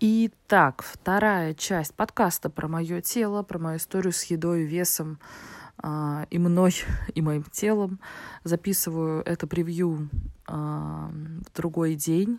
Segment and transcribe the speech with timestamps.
[0.00, 5.18] Итак, вторая часть подкаста про мое тело, про мою историю с едой, весом
[5.82, 6.72] э, и мной,
[7.16, 7.98] и моим телом.
[8.44, 10.08] Записываю это превью
[10.46, 12.38] э, в другой день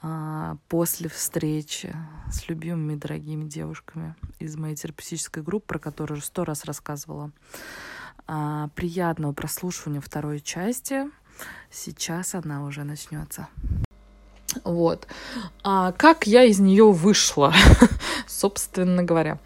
[0.00, 1.92] э, после встречи
[2.30, 7.32] с любимыми дорогими девушками из моей терапевтической группы, про которую уже сто раз рассказывала.
[8.28, 11.10] Э, приятного прослушивания второй части.
[11.68, 13.48] Сейчас она уже начнется.
[14.64, 15.06] Вот.
[15.62, 17.52] А как я из нее вышла,
[18.26, 19.38] собственно говоря.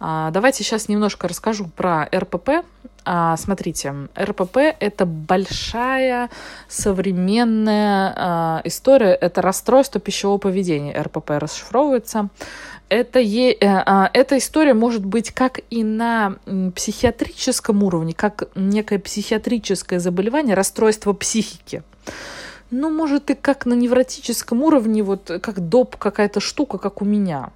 [0.00, 2.64] А, давайте сейчас немножко расскажу про РПП.
[3.04, 6.30] А, смотрите, РПП— это большая
[6.68, 9.14] современная а, история.
[9.14, 11.00] Это расстройство пищевого поведения.
[11.00, 12.28] РПП расшифровывается.
[12.88, 16.36] Это е, э, а, эта история может быть как и на
[16.76, 21.82] психиатрическом уровне, как некое психиатрическое заболевание, расстройство психики
[22.72, 27.50] ну, может, и как на невротическом уровне, вот как доп какая-то штука, как у меня.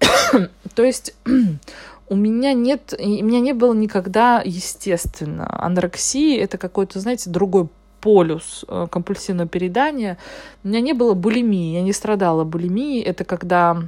[0.74, 1.14] То есть
[2.08, 7.68] у меня нет, у меня не было никогда, естественно, анорексии, это какой-то, знаете, другой
[8.00, 10.16] полюс э, компульсивного передания.
[10.64, 13.02] У меня не было булимии, я не страдала булимией.
[13.02, 13.82] Это когда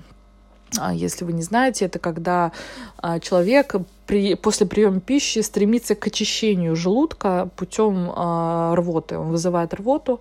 [0.94, 2.52] если вы не знаете, это когда
[2.98, 3.74] а, человек
[4.06, 9.18] при, после приема пищи стремится к очищению желудка путем э, рвоты.
[9.18, 10.20] Он вызывает рвоту,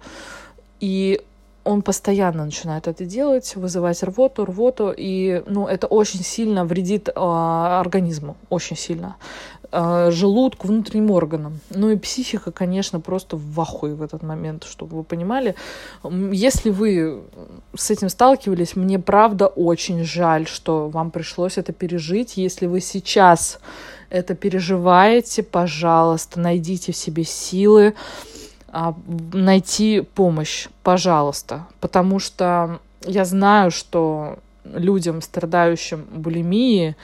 [0.79, 1.21] и
[1.63, 7.11] он постоянно начинает это делать, вызывать рвоту, рвоту, и ну, это очень сильно вредит э,
[7.15, 9.15] организму, очень сильно.
[9.73, 11.59] Э, желудку, внутренним органам.
[11.69, 15.55] Ну и психика, конечно, просто в ахуе в этот момент, чтобы вы понимали.
[16.03, 17.21] Если вы
[17.73, 22.35] с этим сталкивались, мне правда очень жаль, что вам пришлось это пережить.
[22.35, 23.59] Если вы сейчас
[24.09, 28.30] это переживаете, пожалуйста, найдите в себе силы, а,
[28.71, 36.95] найти помощь, пожалуйста, потому что я знаю, что людям, страдающим булимией,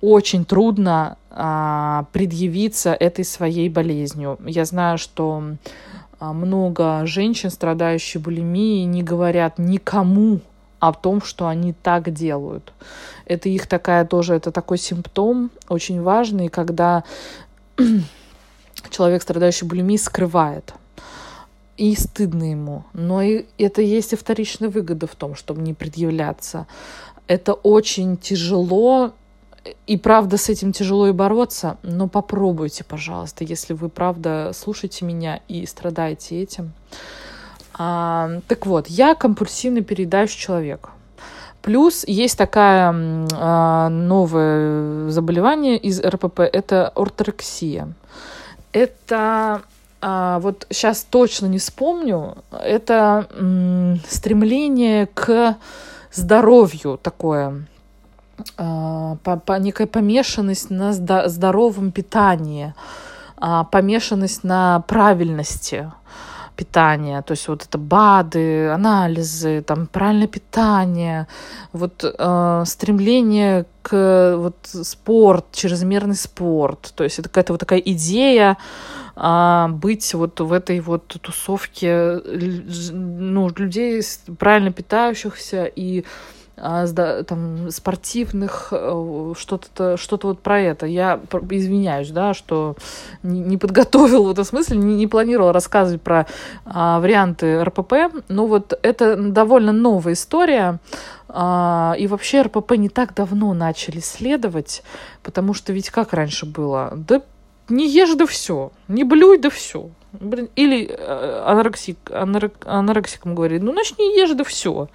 [0.00, 4.38] очень трудно а, предъявиться этой своей болезнью.
[4.44, 5.42] Я знаю, что
[6.18, 10.40] а, много женщин, страдающих булимией, не говорят никому
[10.80, 12.72] о том, что они так делают.
[13.26, 17.04] Это их такая тоже, это такой симптом очень важный, когда
[18.90, 20.74] человек, страдающий булимией, скрывает
[21.76, 22.84] и стыдно ему.
[22.92, 26.66] Но и это есть и вторичная выгода в том, чтобы не предъявляться.
[27.26, 29.12] Это очень тяжело,
[29.86, 35.40] и правда с этим тяжело и бороться, но попробуйте, пожалуйста, если вы правда слушаете меня
[35.48, 36.72] и страдаете этим.
[37.74, 40.90] А, так вот, я компульсивно передающий человек.
[41.62, 42.94] Плюс есть такая
[43.34, 47.92] а, новое заболевание из РПП, это орторексия.
[48.72, 49.62] Это
[50.00, 55.56] а, вот сейчас точно не вспомню, это м, стремление к
[56.12, 57.66] здоровью такое,
[58.56, 62.74] а, по, по, некая помешанность на здо, здоровом питании,
[63.36, 65.90] а, помешанность на правильности
[66.56, 71.28] питания, то есть вот это БАДы, анализы, там правильное питание,
[71.72, 78.56] вот э, стремление к вот спорт, чрезмерный спорт, то есть это какая-то вот такая идея
[79.18, 82.20] а, быть вот в этой вот тусовке
[82.92, 84.02] ну, людей
[84.38, 86.04] правильно питающихся и
[86.56, 90.86] там, спортивных, э, что-то что вот про это.
[90.86, 92.76] Я извиняюсь, да, что
[93.22, 96.26] не, подготовил в этом смысле, не, не планировала рассказывать про
[96.64, 100.78] а, варианты РПП, но вот это довольно новая история,
[101.28, 104.82] а, и вообще РПП не так давно начали исследовать,
[105.22, 106.92] потому что ведь как раньше было?
[106.94, 107.20] Да
[107.68, 109.90] не ешь да все, не блюй да все.
[110.56, 114.88] Или э, анорексик, анорек, анорексиком говорит, ну, значит, не ешь да все.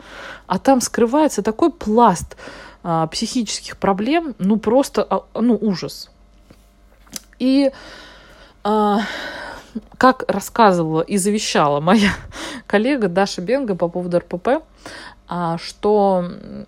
[0.48, 2.38] А там скрывается такой пласт
[2.84, 6.10] а, психических проблем, ну, просто, а, ну, ужас.
[7.40, 7.72] И
[8.64, 9.00] а,
[9.98, 12.12] как рассказывала и завещала моя
[12.68, 14.64] коллега Даша Бенга по поводу РПП,
[15.28, 16.26] а, что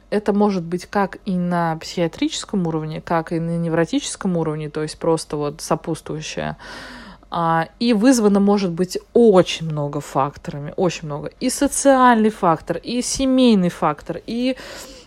[0.09, 4.97] это может быть как и на психиатрическом уровне, как и на невротическом уровне, то есть
[4.97, 6.57] просто вот сопутствующее.
[7.35, 11.31] А, и вызвано может быть очень много факторами, очень много.
[11.39, 14.55] И социальный фактор, и семейный фактор, и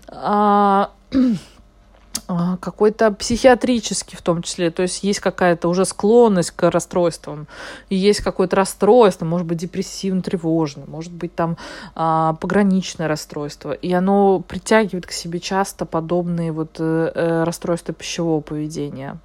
[0.09, 0.91] а,
[2.27, 7.47] а, какой-то психиатрический в том числе, то есть есть какая-то уже склонность к расстройствам,
[7.91, 11.57] есть какое-то расстройство, может быть депрессивно-тревожное, может быть там
[11.95, 18.41] а, пограничное расстройство, и оно притягивает к себе часто подобные вот э, э, расстройства пищевого
[18.41, 19.17] поведения.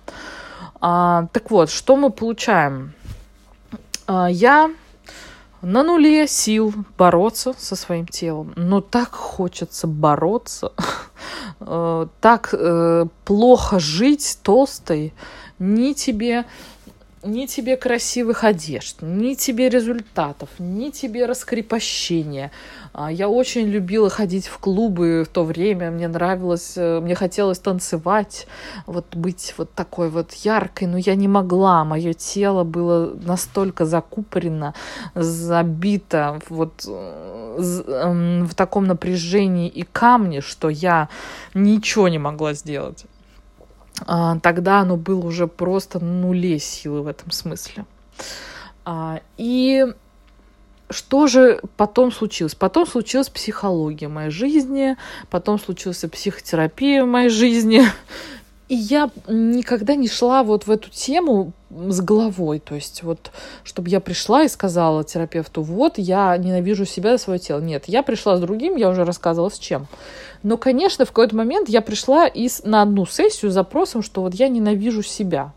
[0.81, 2.93] А, так вот, что мы получаем?
[4.07, 4.71] А, я
[5.61, 8.53] на нуле сил бороться со своим телом.
[8.55, 10.73] Но так хочется бороться,
[11.59, 15.13] э, так э, плохо жить толстой,
[15.59, 16.45] ни тебе
[17.23, 22.51] ни тебе красивых одежд, ни тебе результатов, ни тебе раскрепощения.
[22.93, 27.59] А, я очень любила ходить в клубы в то время, мне нравилось, э, мне хотелось
[27.59, 28.47] танцевать,
[28.85, 34.73] вот быть вот такой вот яркой, но я не могла, мое тело было настолько закупорено,
[35.13, 41.07] забито вот э, эм, в таком напряжении и камне, что я
[41.53, 43.05] ничего не могла сделать.
[44.05, 47.85] А, тогда оно было уже просто нуле силы в этом смысле.
[48.85, 49.85] А, и
[50.89, 52.55] что же потом случилось?
[52.55, 54.97] Потом случилась психология моей жизни,
[55.29, 57.83] потом случилась психотерапия в моей жизни.
[58.67, 62.59] И я никогда не шла вот в эту тему с головой.
[62.59, 63.31] То есть вот,
[63.63, 67.59] чтобы я пришла и сказала терапевту, вот, я ненавижу себя и свое тело.
[67.59, 69.87] Нет, я пришла с другим, я уже рассказывала с чем.
[70.43, 74.33] Но, конечно, в какой-то момент я пришла и на одну сессию с запросом, что вот
[74.33, 75.53] я ненавижу себя.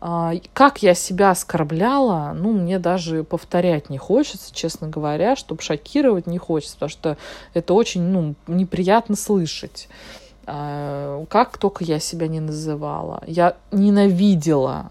[0.00, 6.26] А, как я себя оскорбляла, ну, мне даже повторять не хочется, честно говоря, чтобы шокировать
[6.26, 7.16] не хочется, потому что
[7.54, 9.88] это очень, ну, неприятно слышать.
[10.46, 13.22] А, как только я себя не называла.
[13.26, 14.90] Я ненавидела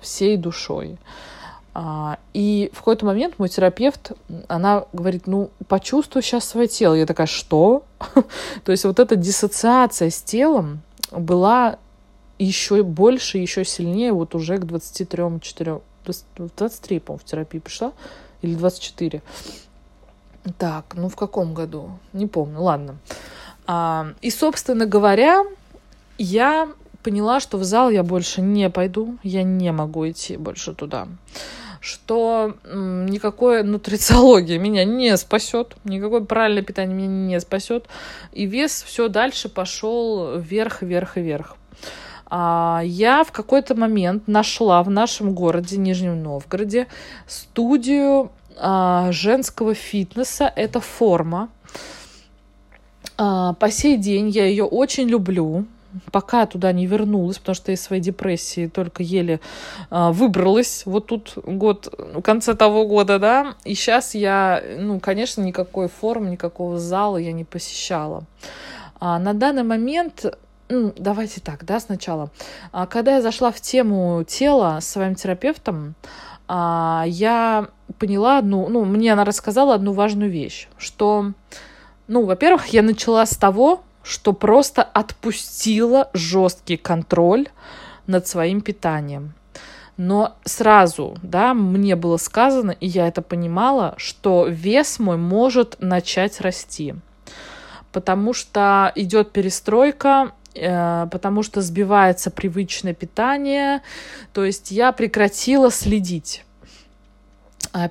[0.00, 0.98] всей душой.
[1.74, 4.12] А, и в какой-то момент мой терапевт,
[4.48, 6.94] она говорит, ну, почувствуй сейчас свое тело.
[6.94, 7.84] Я такая, что?
[8.64, 10.80] То есть вот эта диссоциация с телом
[11.10, 11.78] была
[12.38, 15.80] еще больше, еще сильнее вот уже к 23, 4,
[16.36, 17.92] 23, по-моему, в терапии пришла,
[18.42, 19.22] или 24.
[20.56, 21.90] Так, ну в каком году?
[22.12, 22.96] Не помню, ладно.
[23.66, 25.44] А, и, собственно говоря,
[26.16, 26.68] я
[27.08, 31.08] поняла, что в зал я больше не пойду, я не могу идти больше туда
[31.80, 37.86] что никакой нутрициология меня не спасет, никакое правильное питание меня не спасет,
[38.32, 41.56] и вес все дальше пошел вверх, вверх и вверх.
[42.26, 46.88] А, я в какой-то момент нашла в нашем городе, Нижнем Новгороде,
[47.26, 50.52] студию а, женского фитнеса.
[50.56, 51.48] Это форма.
[53.16, 55.64] А, по сей день я ее очень люблю
[56.12, 59.40] пока туда не вернулась, потому что из своей депрессии только еле
[59.90, 60.82] э, выбралась.
[60.86, 66.30] Вот тут год, в конце того года, да, и сейчас я, ну, конечно, никакой формы,
[66.30, 68.24] никакого зала я не посещала.
[69.00, 70.26] А на данный момент
[70.68, 72.30] ну, давайте так, да, сначала.
[72.72, 75.94] А, когда я зашла в тему тела с своим терапевтом,
[76.46, 77.68] а, я
[77.98, 81.32] поняла одну, ну, мне она рассказала одну важную вещь, что,
[82.06, 87.48] ну, во-первых, я начала с того, что просто отпустила жесткий контроль
[88.06, 89.34] над своим питанием.
[89.96, 96.40] Но сразу, да, мне было сказано, и я это понимала, что вес мой может начать
[96.40, 96.94] расти.
[97.90, 103.82] Потому что идет перестройка, Э, потому что сбивается привычное питание.
[104.32, 106.44] То есть я прекратила следить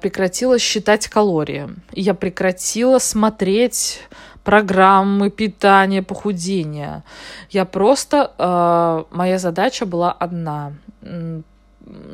[0.01, 1.69] прекратила считать калории.
[1.91, 4.01] Я прекратила смотреть
[4.47, 7.03] программы питания, похудения.
[7.49, 8.31] Я просто...
[8.37, 10.71] Э, моя задача была одна.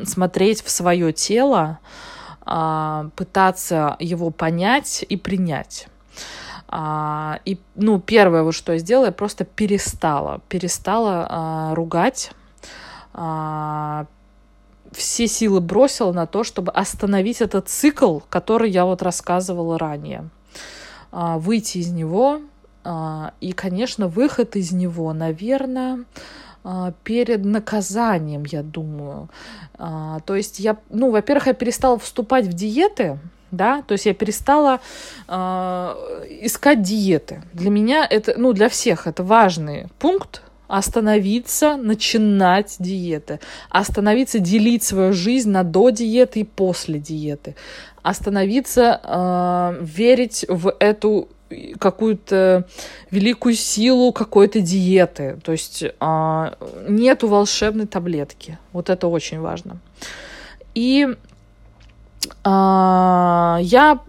[0.03, 1.77] Смотреть в свое тело,
[2.47, 5.87] э, пытаться его понять и принять.
[6.67, 12.31] А, и, ну, первое, вот что я сделала, я просто перестала, перестала а, ругать,
[13.13, 14.07] а,
[14.91, 20.29] все силы бросила на то, чтобы остановить этот цикл, который я вот рассказывала ранее.
[21.15, 22.41] А, выйти из него,
[22.83, 26.05] а, и, конечно, выход из него, наверное,
[26.63, 29.29] а, перед наказанием, я думаю.
[29.77, 33.19] То есть я, ну, во-первых, я перестала вступать в диеты,
[33.51, 34.79] да, то есть я перестала
[35.27, 35.33] э,
[36.41, 37.41] искать диеты.
[37.53, 40.41] Для меня это, ну, для всех это важный пункт,
[40.73, 43.39] остановиться, начинать диеты,
[43.69, 47.55] остановиться делить свою жизнь на до диеты и после диеты,
[48.01, 51.29] остановиться э, верить в эту
[51.77, 52.65] какую-то
[53.11, 55.37] великую силу какой-то диеты.
[55.43, 56.53] То есть э,
[56.89, 58.57] нету волшебной таблетки.
[58.71, 59.77] Вот это очень важно.
[60.73, 61.07] И
[62.43, 63.99] а, я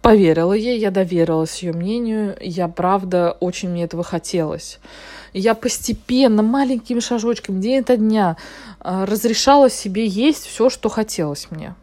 [0.00, 4.80] поверила ей, я доверилась ее мнению, я правда очень мне этого хотелось.
[5.32, 8.36] Я постепенно, маленькими шажочками, день ото дня
[8.80, 11.74] а, разрешала себе есть все, что хотелось мне.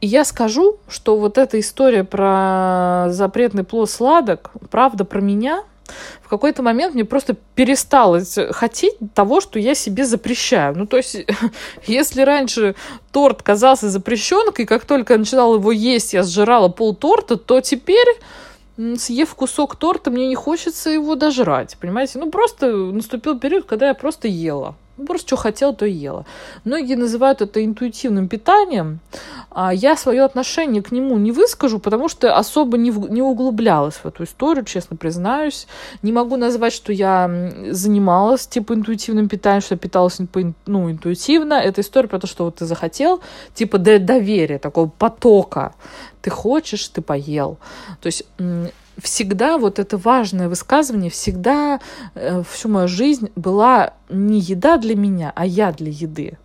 [0.00, 5.62] И я скажу, что вот эта история про запретный плод сладок, правда про меня,
[6.22, 10.76] в какой-то момент мне просто перестало хотеть того, что я себе запрещаю.
[10.76, 11.16] Ну, то есть,
[11.86, 12.74] если раньше
[13.10, 18.08] торт казался запрещенкой, как только я начинала его есть, я сжирала пол торта, то теперь
[18.76, 22.18] съев кусок торта, мне не хочется его дожрать, понимаете?
[22.18, 24.74] Ну, просто наступил период, когда я просто ела.
[24.96, 26.26] Ну, просто что хотела, то и ела.
[26.64, 29.00] Многие называют это интуитивным питанием.
[29.50, 33.94] А я свое отношение к нему не выскажу, потому что особо не, в, не углублялась
[33.94, 35.66] в эту историю, честно признаюсь.
[36.02, 37.30] Не могу назвать, что я
[37.70, 40.18] занималась типа интуитивным питанием, что я питалась
[40.66, 41.54] ну, интуитивно.
[41.54, 43.20] Это история про то, что вот ты захотел,
[43.54, 45.74] типа доверия, такого потока.
[46.20, 47.58] Ты хочешь, ты поел.
[48.00, 48.24] То есть
[48.98, 51.80] всегда вот это важное высказывание, всегда
[52.14, 56.38] э, всю мою жизнь была не еда для меня, а я для еды.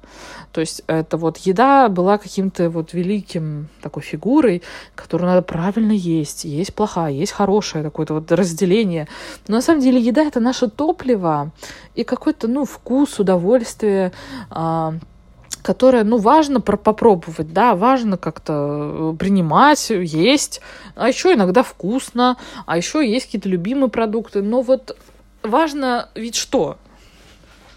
[0.52, 4.64] То есть это вот еда была каким-то вот великим такой фигурой,
[4.96, 6.46] которую надо правильно есть.
[6.46, 9.08] Есть плохая, есть хорошая, такое-то вот разделение.
[9.48, 11.52] Но на самом деле еда— это наше топливо
[11.96, 14.14] и какой-то, ну, вкус, удовольствие,
[14.50, 14.92] э,
[15.68, 20.62] которое, ну, важно попробовать, да, важно как-то э, принимать, есть,
[20.96, 24.98] а еще иногда вкусно, а еще есть какие-то любимые продукты, но вот
[25.44, 26.78] важно ведь что?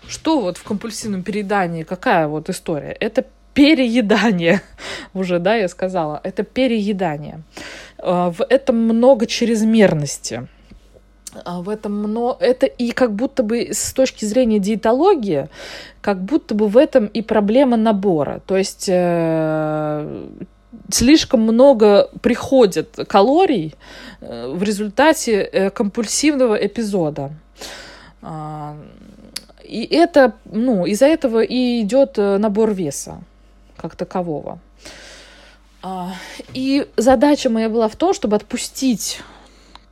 [0.07, 2.93] Что вот в компульсивном переедании, какая вот история?
[2.93, 4.63] Это переедание,
[5.13, 7.43] уже, да, я сказала, это переедание.
[7.99, 10.47] Э, в этом много чрезмерности.
[11.45, 12.37] А в этом много...
[12.41, 15.49] Это и как будто бы с точки зрения диетологии,
[16.01, 18.41] как будто бы в этом и проблема набора.
[18.47, 20.27] То есть э,
[20.91, 23.75] слишком много приходит калорий
[24.21, 27.31] э, в результате э, компульсивного эпизода.
[28.23, 28.75] Э,
[29.63, 33.21] и это, ну, из-за этого и идет э, набор веса
[33.77, 34.59] как такового.
[35.83, 36.13] А,
[36.53, 39.21] и задача моя была в том, чтобы отпустить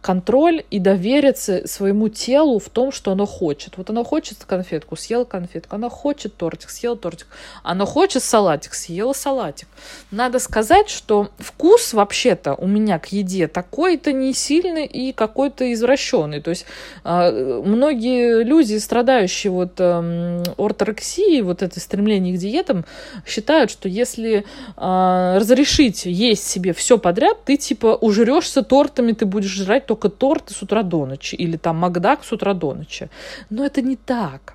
[0.01, 3.77] контроль и довериться своему телу в том, что оно хочет.
[3.77, 7.27] Вот оно хочет конфетку, съел конфетку, оно хочет тортик, съел тортик,
[7.65, 9.67] оно хочет салатик, съела салатик.
[10.11, 16.41] Надо сказать, что вкус вообще-то у меня к еде такой-то не сильный и какой-то извращенный.
[16.41, 16.65] То есть
[17.05, 22.85] э, многие люди, страдающие вот э, орторексией, вот это стремление к диетам,
[23.27, 24.45] считают, что если
[24.77, 30.53] э, разрешить есть себе все подряд, ты типа ужрешься тортами, ты будешь жрать только торты
[30.53, 33.09] с утра до ночи или там Макдак с утра до ночи.
[33.49, 34.55] Но это не так.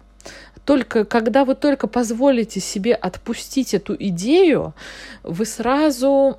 [0.63, 4.74] Только когда вы только позволите себе отпустить эту идею,
[5.24, 6.38] вы сразу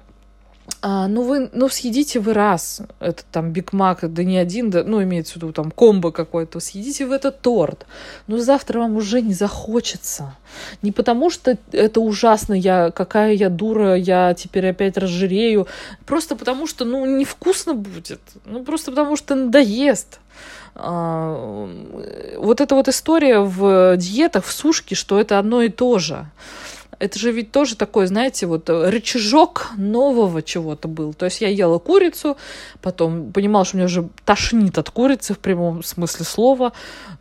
[0.80, 4.82] а, ну, вы, ну, съедите вы раз этот там Биг Мак, да не один, да,
[4.84, 7.86] ну, имеется в виду там комбо какой-то, съедите в этот торт.
[8.26, 10.34] Но завтра вам уже не захочется.
[10.82, 15.66] Не потому, что это ужасно, я, какая я дура, я теперь опять разжирею.
[16.06, 18.20] Просто потому, что, ну, невкусно будет.
[18.44, 20.20] Ну, просто потому, что надоест.
[20.74, 21.68] А,
[22.36, 26.26] вот эта вот история в диетах, в сушке, что это одно и то же
[26.98, 31.14] это же ведь тоже такой, знаете, вот э, рычажок нового чего-то был.
[31.14, 32.36] То есть я ела курицу,
[32.82, 36.72] потом понимала, что меня уже тошнит от курицы в прямом смысле слова.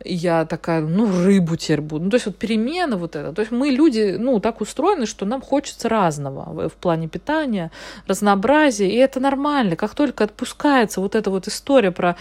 [0.04, 2.04] И я такая, ну, рыбу теперь буду.
[2.04, 3.32] Ну, то есть вот перемена вот это.
[3.32, 7.70] То есть мы люди, ну, так устроены, что нам хочется разного в плане питания,
[8.06, 8.90] разнообразия.
[8.90, 9.76] И это нормально.
[9.76, 12.16] Как только отпускается вот эта вот история про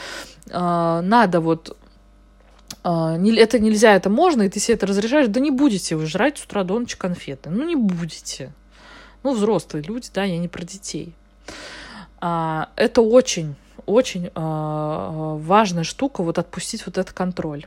[0.50, 1.76] э, надо вот
[2.84, 6.44] это нельзя, это можно, и ты себе это разрешаешь, да не будете вы жрать с
[6.44, 7.50] утра до ночи конфеты.
[7.50, 8.52] Ну, не будете.
[9.24, 11.16] Ну, взрослые люди, да, я не про детей.
[12.20, 17.66] А, это очень, очень а, важная штука, вот отпустить вот этот контроль.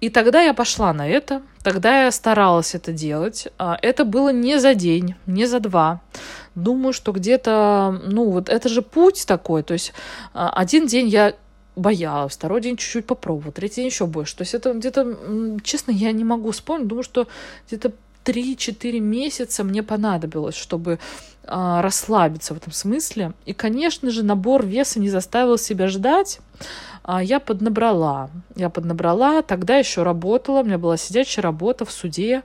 [0.00, 3.48] И тогда я пошла на это, тогда я старалась это делать.
[3.58, 6.00] Это было не за день, не за два.
[6.54, 9.62] Думаю, что где-то, ну вот это же путь такой.
[9.62, 9.92] То есть
[10.32, 11.34] один день я
[11.80, 14.36] боялась, второй день чуть-чуть попробовала, третий день еще больше.
[14.36, 15.16] То есть это где-то,
[15.62, 17.26] честно, я не могу вспомнить, думаю, что
[17.66, 17.92] где-то
[18.24, 20.98] 3-4 месяца мне понадобилось, чтобы
[21.44, 23.32] э, расслабиться в этом смысле.
[23.46, 26.40] И, конечно же, набор веса не заставил себя ждать.
[27.02, 28.30] А я поднабрала.
[28.56, 32.42] Я поднабрала, тогда еще работала, у меня была сидячая работа в суде.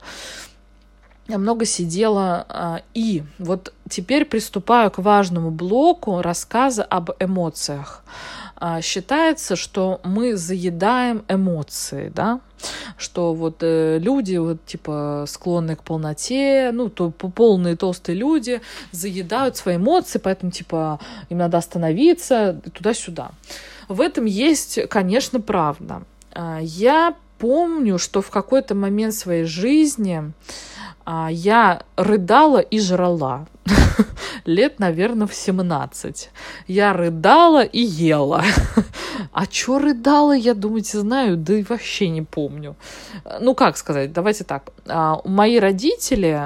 [1.28, 2.46] Я много сидела.
[2.48, 8.04] А, и вот теперь приступаю к важному блоку рассказа об эмоциях.
[8.58, 12.40] А, считается, что мы заедаем эмоции, да,
[12.98, 19.58] что вот э, люди вот типа склонны к полноте, ну то полные толстые люди заедают
[19.58, 23.32] свои эмоции, поэтому типа им надо остановиться туда-сюда.
[23.90, 26.04] В этом есть, конечно, правда.
[26.32, 30.32] А, я помню, что в какой-то момент своей жизни а,
[31.06, 33.46] я рыдала и жрала.
[34.46, 36.30] Лет, наверное, в 17.
[36.68, 38.44] Я рыдала и ела.
[39.32, 41.38] А чё рыдала, я, думаете, знаю?
[41.38, 42.76] Да и вообще не помню.
[43.40, 44.72] Ну, как сказать, давайте так.
[44.88, 46.38] А, мои родители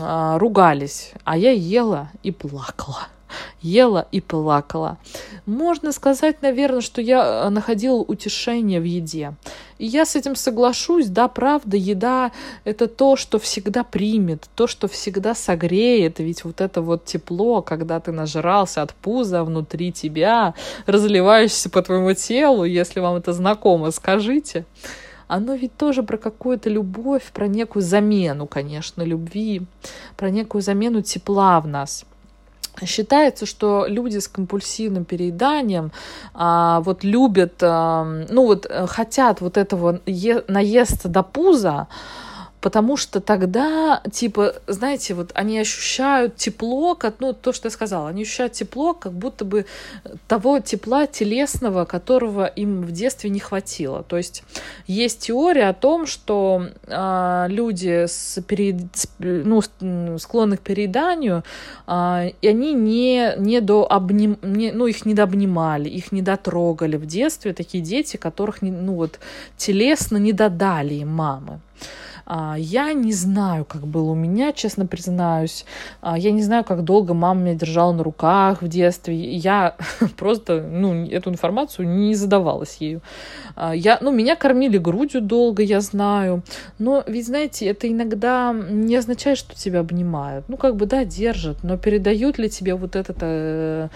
[0.00, 3.08] а, ругались, а я ела и плакала
[3.60, 4.98] ела и плакала.
[5.46, 9.34] Можно сказать, наверное, что я э, находила утешение в еде.
[9.78, 12.30] И я с этим соглашусь, да, правда, еда—
[12.64, 17.98] это то, что всегда примет, то, что всегда согреет, ведь вот это вот тепло, когда
[17.98, 20.54] ты нажрался от пуза внутри тебя,
[20.86, 24.64] разливаешься по твоему телу, если вам это знакомо, скажите
[25.32, 29.62] оно ведь тоже про какую-то любовь, про некую замену, конечно, любви,
[30.18, 32.04] про некую замену тепла в нас.
[32.86, 35.92] Считается, что люди с компульсивным перееданием
[36.34, 41.86] а, вот любят, а, ну вот э, хотят вот этого е- наесться до пуза,
[42.62, 48.08] потому что тогда, типа, знаете, вот они ощущают тепло, как, ну, то, что я сказала,
[48.08, 49.66] они ощущают тепло, как будто бы
[50.28, 54.04] того тепла телесного, которого им в детстве не хватило.
[54.04, 54.44] То есть
[54.86, 58.88] есть теория о том, что э, люди с, пере,
[59.18, 59.60] ну,
[60.18, 61.42] склонны к перееданию,
[61.88, 66.96] э, и они не, не до обним, не, ну, их не дообнимали, их не дотрогали
[66.96, 69.18] в детстве, такие дети, которых, ну, вот,
[69.56, 71.60] телесно не додали им мамы.
[72.26, 75.64] А, я не знаю, как было у меня, честно признаюсь.
[76.00, 79.36] А, я не знаю, как долго мама меня держала на руках в детстве.
[79.36, 79.76] Я
[80.16, 83.02] просто, ну, эту информацию не задавалась ею.
[83.56, 86.42] А, я, ну, меня кормили грудью долго, я знаю.
[86.78, 90.48] Но ведь, знаете, это иногда не означает, что тебя обнимают.
[90.48, 93.88] Ну, как бы, да, держат, но передают ли тебе вот эту э,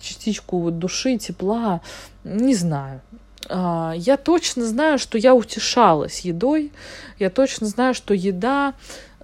[0.00, 1.80] частичку души, тепла,
[2.24, 3.00] не знаю.
[3.48, 6.72] А, я точно знаю, что я утешалась едой.
[7.18, 8.74] Я точно знаю, что еда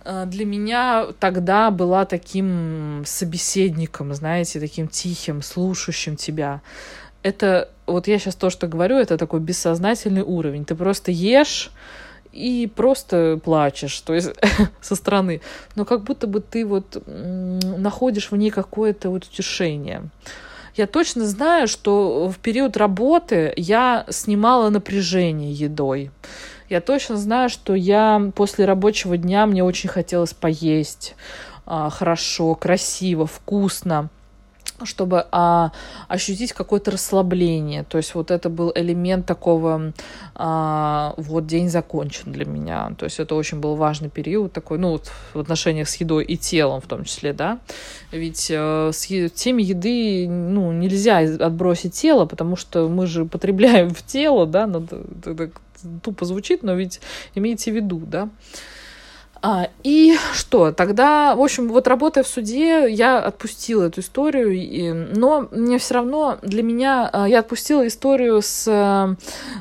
[0.04, 6.60] а, для меня тогда была таким собеседником, знаете, таким тихим, слушающим тебя.
[7.22, 10.64] Это, вот я сейчас то, что говорю, это такой бессознательный уровень.
[10.64, 11.70] Ты просто ешь
[12.32, 14.30] и просто плачешь, то есть
[14.80, 15.40] со стороны.
[15.76, 20.08] Но как будто бы ты вот находишь в ней какое-то вот утешение
[20.76, 26.10] я точно знаю, что в период работы я снимала напряжение едой.
[26.68, 31.14] Я точно знаю, что я после рабочего дня мне очень хотелось поесть
[31.66, 34.08] а, хорошо, красиво, вкусно
[34.86, 35.72] чтобы а,
[36.08, 37.84] ощутить какое-то расслабление.
[37.84, 39.92] То есть вот это был элемент такого,
[40.34, 42.92] а, вот день закончен для меня.
[42.98, 46.36] То есть это очень был важный период такой, ну вот в отношениях с едой и
[46.36, 47.58] телом в том числе, да.
[48.10, 54.02] Ведь э, с теме еды, ну, нельзя отбросить тело, потому что мы же потребляем в
[54.02, 55.50] тело, да, надо, это
[56.02, 57.00] тупо звучит, но ведь
[57.34, 58.22] имейте в виду, да.
[58.22, 58.71] А,
[59.82, 60.70] и что?
[60.70, 65.94] Тогда, в общем, вот работая в суде, я отпустила эту историю, и, но мне все
[65.94, 69.16] равно, для меня, а, я отпустила историю с а,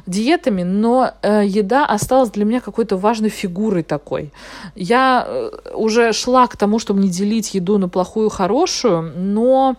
[0.05, 4.31] диетами, но а, еда осталась для меня какой-то важной фигурой такой.
[4.75, 9.77] Я а, уже шла к тому, чтобы не делить еду на плохую и хорошую, но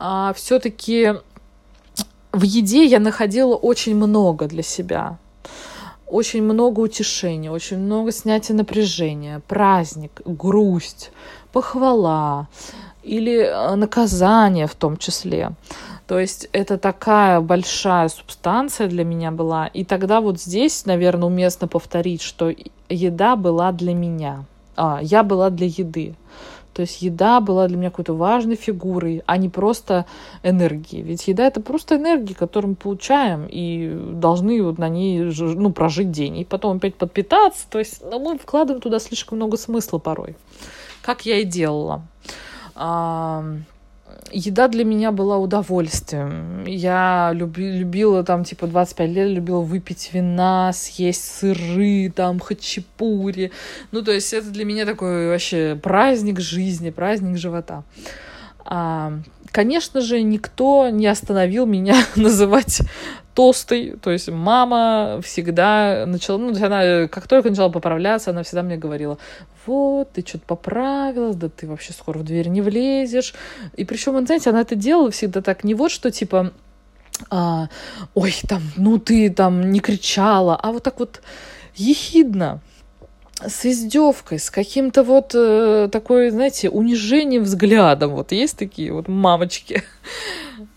[0.00, 1.14] а, все-таки
[2.32, 5.18] в еде я находила очень много для себя
[6.08, 11.10] очень много утешения, очень много снятия напряжения, праздник, грусть,
[11.52, 12.48] похвала
[13.02, 15.52] или э, наказание в том числе.
[16.06, 19.66] То есть это такая большая субстанция для меня была.
[19.66, 22.52] И тогда вот здесь, наверное, уместно повторить, что
[22.88, 24.44] еда была для меня.
[24.76, 26.14] А, я была для еды.
[26.78, 30.06] То есть еда была для меня какой-то важной фигурой, а не просто
[30.44, 31.02] энергией.
[31.02, 36.12] Ведь еда это просто энергия, которую мы получаем и должны вот на ней ну, прожить
[36.12, 36.38] день.
[36.38, 37.66] И потом опять подпитаться.
[37.68, 40.36] То есть ну, мы вкладываем туда слишком много смысла порой.
[41.02, 42.06] Как я и делала
[44.30, 46.64] еда для меня была удовольствием.
[46.66, 53.52] Я люби, любила там, типа, 25 лет, любила выпить вина, съесть сыры, там, хачапури.
[53.92, 57.84] Ну, то есть это для меня такой вообще праздник жизни, праздник живота.
[58.64, 59.14] А,
[59.50, 62.82] конечно же, никто не остановил меня называть
[63.38, 68.76] толстой, то есть мама всегда начала, ну, она, как только начала поправляться, она всегда мне
[68.76, 69.16] говорила,
[69.64, 73.34] вот, ты что-то поправилась, да ты вообще скоро в дверь не влезешь.
[73.76, 76.50] И причем, знаете, она это делала всегда так, не вот что, типа,
[77.30, 77.68] а,
[78.14, 81.22] ой, там, ну ты там не кричала, а вот так вот
[81.76, 82.60] ехидно,
[83.46, 88.16] с издевкой, с каким-то вот э, такой, знаете, унижением взглядом.
[88.16, 89.84] Вот есть такие вот мамочки.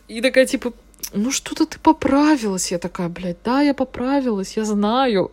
[0.08, 0.74] И такая, типа,
[1.14, 2.72] ну что-то ты поправилась.
[2.72, 5.32] Я такая, блядь, да, я поправилась, я знаю.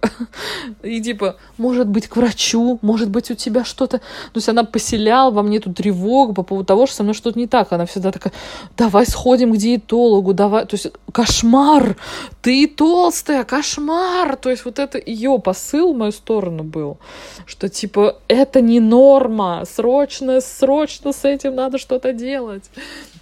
[0.82, 3.98] И типа, может быть, к врачу, может быть, у тебя что-то...
[3.98, 7.38] То есть она поселяла во мне эту тревогу по поводу того, что со мной что-то
[7.38, 7.72] не так.
[7.72, 8.32] Она всегда такая,
[8.76, 10.66] давай сходим к диетологу, давай...
[10.66, 11.96] То есть кошмар,
[12.42, 14.36] ты толстая, кошмар.
[14.36, 16.98] То есть вот это ее посыл в мою сторону был,
[17.46, 22.64] что типа, это не норма, срочно, срочно с этим надо что-то делать.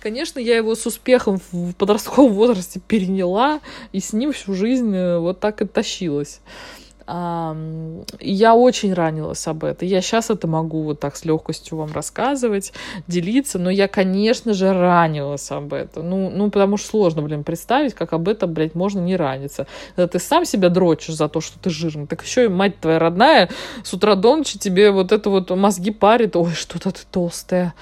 [0.07, 3.59] Конечно, я его с успехом в подростковом возрасте переняла,
[3.91, 6.41] и с ним всю жизнь э, вот так и тащилась.
[7.09, 9.87] Я очень ранилась об этом.
[9.87, 12.73] Я сейчас это могу вот так с легкостью вам рассказывать,
[13.07, 16.11] делиться, но я, конечно же, ранилась об этом.
[16.11, 19.69] Ну, ну, потому что сложно, блин, представить, как об этом, блядь, можно не раниться.
[19.95, 22.99] Когда ты сам себя дрочишь за то, что ты жирный, так еще и мать твоя
[22.99, 23.51] родная
[23.85, 26.35] с утра до ночи тебе вот это вот мозги парит.
[26.35, 27.75] Ой, что-то ты толстая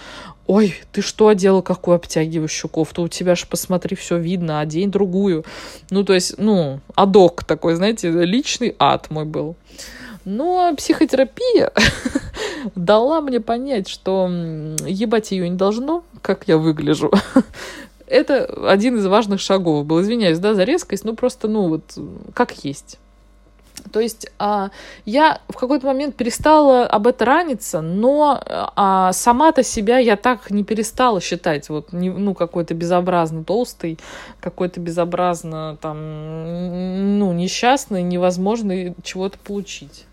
[0.46, 3.02] ой, ты что одела, какую обтягивающую кофту?
[3.02, 5.44] У тебя же, посмотри, все видно, одень другую.
[5.90, 9.56] Ну, то есть, ну, адок такой, знаете, личный ад мой был.
[10.24, 11.72] Но психотерапия
[12.74, 14.28] дала мне понять, что
[14.86, 17.12] ебать ее не должно, как я выгляжу.
[18.06, 20.00] Это один из важных шагов был.
[20.00, 21.98] Извиняюсь, да, за резкость, ну просто, ну вот,
[22.32, 22.98] как есть.
[23.92, 24.70] То есть а,
[25.04, 30.64] я в какой-то момент перестала об этом раниться, но а, сама-то себя я так не
[30.64, 33.98] перестала считать, вот, ну, какой-то безобразно толстый,
[34.40, 40.06] какой-то безобразно, там, ну, несчастный, невозможно чего-то получить.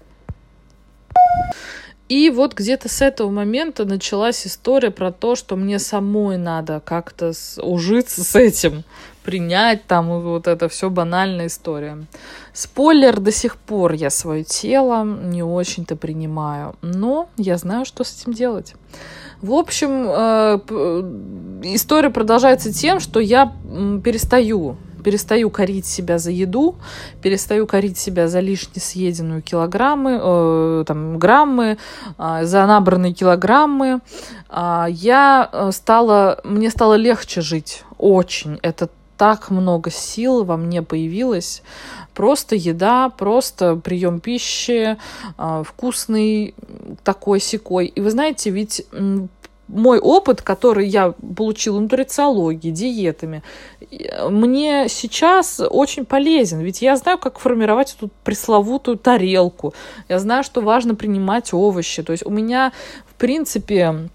[2.11, 7.31] И вот где-то с этого момента началась история про то, что мне самой надо как-то
[7.63, 8.83] ужиться с этим,
[9.23, 12.05] принять там вот это все банальная история.
[12.51, 18.21] Спойлер, до сих пор я свое тело не очень-то принимаю, но я знаю, что с
[18.21, 18.73] этим делать.
[19.41, 20.59] В общем, э,
[21.73, 23.53] история продолжается тем, что я
[24.03, 26.75] перестаю перестаю корить себя за еду,
[27.21, 31.77] перестаю корить себя за лишние съеденные килограммы, э, там, граммы,
[32.17, 33.99] э, за набранные килограммы.
[34.49, 38.59] Э, я стала, мне стало легче жить, очень.
[38.61, 38.89] Это
[39.21, 41.61] так много сил во мне появилось.
[42.15, 44.97] Просто еда, просто прием пищи,
[45.37, 46.55] э, вкусный
[47.03, 47.85] такой секой.
[47.85, 48.83] И вы знаете, ведь
[49.71, 53.41] мой опыт, который я получила нутрициологией, диетами,
[54.29, 56.59] мне сейчас очень полезен.
[56.59, 59.73] Ведь я знаю, как формировать эту пресловутую тарелку.
[60.09, 62.03] Я знаю, что важно принимать овощи.
[62.03, 62.71] То есть у меня,
[63.05, 64.09] в принципе,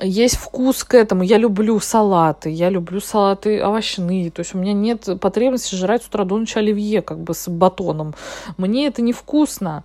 [0.00, 1.22] есть вкус к этому.
[1.22, 4.30] Я люблю салаты, я люблю салаты овощные.
[4.30, 7.48] То есть у меня нет потребности жрать с утра до ночи оливье как бы с
[7.48, 8.14] батоном.
[8.56, 9.84] Мне это невкусно.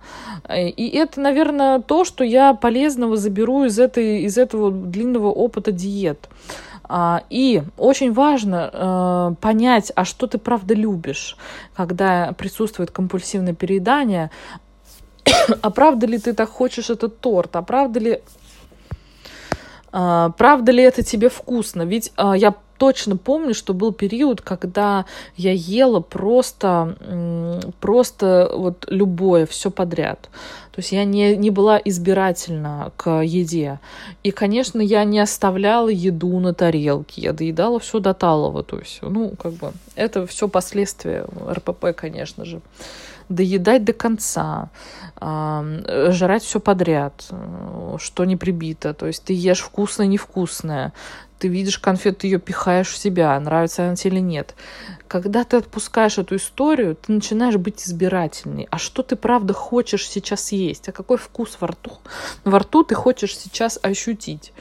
[0.54, 6.28] И это, наверное, то, что я полезного заберу из, этой, из этого длинного опыта диет.
[6.90, 11.36] А, и очень важно э, понять, а что ты правда любишь,
[11.76, 14.30] когда присутствует компульсивное переедание.
[15.62, 17.56] а правда ли ты так хочешь этот торт?
[17.56, 18.22] А правда ли
[19.92, 21.82] а, правда ли это тебе вкусно?
[21.82, 25.04] Ведь а, я точно помню, что был период, когда
[25.36, 26.96] я ела просто,
[27.80, 30.28] просто вот любое, все подряд.
[30.70, 33.80] То есть я не, не была избирательна к еде.
[34.22, 37.20] И, конечно, я не оставляла еду на тарелке.
[37.20, 38.62] Я доедала все до талого.
[38.62, 42.60] То есть, ну, как бы, это все последствия РПП, конечно же
[43.28, 44.70] доедать до конца,
[45.20, 48.94] жрать все подряд, э, что не прибито.
[48.94, 50.92] То есть ты ешь вкусное, невкусное,
[51.38, 54.54] ты видишь конфету, ее пихаешь в себя, нравится она тебе или нет.
[55.06, 58.68] Когда ты отпускаешь эту историю, ты начинаешь быть избирательней.
[58.70, 60.88] А что ты правда хочешь сейчас есть?
[60.88, 61.92] А какой вкус во рту?
[62.44, 64.52] Во рту ты хочешь сейчас ощутить.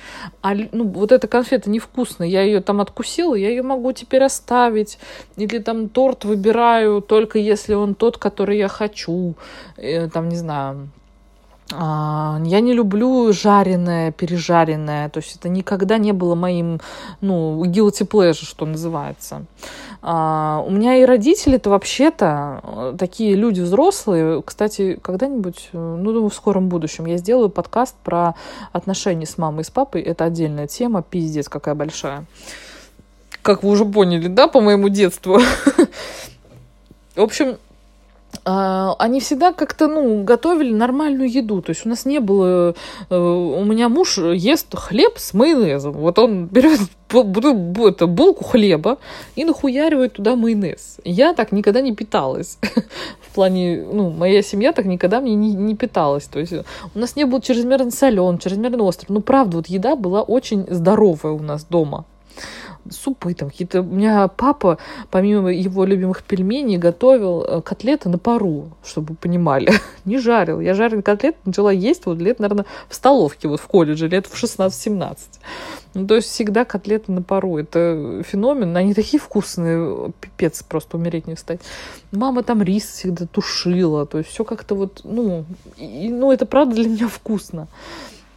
[0.41, 4.99] А ну, вот эта конфета невкусная, я ее там откусила, я ее могу теперь оставить.
[5.35, 9.35] Или там торт выбираю только если он тот, который я хочу.
[9.75, 10.89] Э, там, не знаю,
[11.69, 15.09] я не люблю жареное, пережаренное.
[15.09, 16.79] То есть это никогда не было моим,
[17.21, 19.45] ну, guilty pleasure, что называется.
[20.01, 24.41] А, у меня и родители-то вообще-то э, такие люди взрослые.
[24.43, 28.35] Кстати, когда-нибудь, э, ну, думаю, в скором будущем я сделаю подкаст про
[28.71, 30.01] отношения с мамой и с папой.
[30.01, 32.25] Это отдельная тема, пиздец какая большая.
[33.41, 35.39] Как вы уже поняли, да, по моему детству.
[37.15, 37.66] В общем, а,
[38.45, 41.61] они всегда как-то, ну, готовили нормальную еду.
[41.61, 42.75] То есть у нас не было...
[43.09, 45.93] Э, у меня муж ест хлеб с майонезом.
[45.93, 48.97] Вот он берет это, булку хлеба
[49.35, 50.97] и нахуяривает туда майонез.
[51.03, 52.57] Я так никогда не питалась.
[53.21, 56.25] В плане, ну, моя семья так никогда мне не, не питалась.
[56.25, 59.07] То есть у нас не был чрезмерно солен, чрезмерно острый.
[59.11, 62.05] Ну, правда, вот еда была очень здоровая у нас дома
[62.91, 63.81] супы там какие-то.
[63.81, 64.77] У меня папа,
[65.11, 69.71] помимо его любимых пельменей, готовил э, котлеты на пару, чтобы вы понимали.
[70.05, 70.59] Не жарил.
[70.59, 74.43] Я жарил котлеты начала есть вот лет, наверное, в столовке, вот в колледже, лет в
[74.43, 75.17] 16-17.
[75.93, 77.57] Ну, то есть всегда котлеты на пару.
[77.57, 78.75] Это феномен.
[78.77, 80.13] Они такие вкусные.
[80.19, 81.59] Пипец, просто умереть не встать.
[82.11, 84.05] Мама там рис всегда тушила.
[84.05, 85.45] То есть все как-то вот, ну,
[85.77, 87.67] и, ну, это правда для меня вкусно.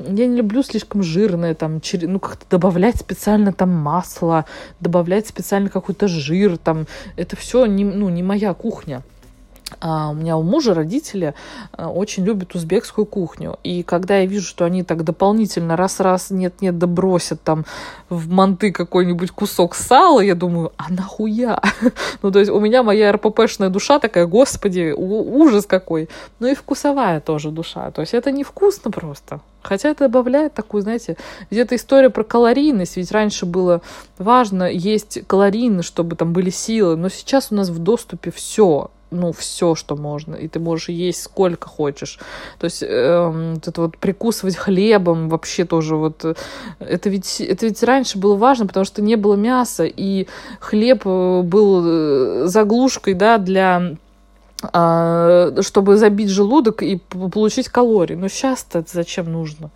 [0.07, 4.47] Я не люблю слишком жирное, там, ну, как-то добавлять специально там масло,
[4.81, 6.87] добавлять специально какой-то жир, там,
[7.17, 9.03] это все не, ну, не моя кухня.
[9.81, 11.35] А у меня у мужа родители
[11.77, 13.59] э, очень любят узбекскую кухню.
[13.65, 17.65] И когда я вижу, что они так дополнительно раз-раз нет-нет добросят там
[18.11, 21.61] в манты какой-нибудь кусок сала, я думаю, а нахуя?
[22.23, 26.11] ну, то есть у меня моя РППшная душа такая, господи, ужас какой.
[26.41, 27.91] Ну и вкусовая тоже душа.
[27.91, 29.41] То есть это невкусно просто.
[29.63, 31.17] Хотя это добавляет такую, знаете,
[31.51, 33.83] где-то история про калорийность, ведь раньше было
[34.19, 39.33] важно есть калорийно, чтобы там были силы, но сейчас у нас в доступе все, ну,
[39.33, 42.19] все, что можно, и ты можешь есть сколько хочешь.
[42.59, 46.35] То есть э, вот это вот прикусывать хлебом вообще тоже вот, э,
[46.79, 50.27] это ведь, это ведь раньше было важно, потому что не было мяса, и
[50.61, 53.97] хлеб э, был э, заглушкой, да, для
[54.63, 58.15] чтобы забить желудок и получить калории.
[58.15, 59.71] Но сейчас-то это зачем нужно?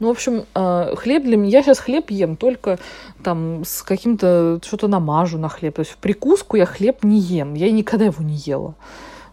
[0.00, 1.58] Ну, в общем, а, хлеб для меня...
[1.58, 2.78] Я сейчас хлеб ем только
[3.22, 4.58] там с каким-то...
[4.64, 5.76] Что-то намажу на хлеб.
[5.76, 7.54] То есть в прикуску я хлеб не ем.
[7.54, 8.74] Я никогда его не ела.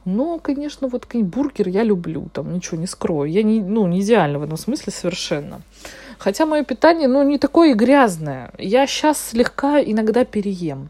[0.06, 3.32] Но, конечно, вот бургер я люблю, там ничего не скрою.
[3.32, 5.62] Я не, ну, не идеально в этом смысле совершенно.
[6.18, 8.52] Хотя мое питание, ну, не такое и грязное.
[8.58, 10.90] Я сейчас слегка иногда переем.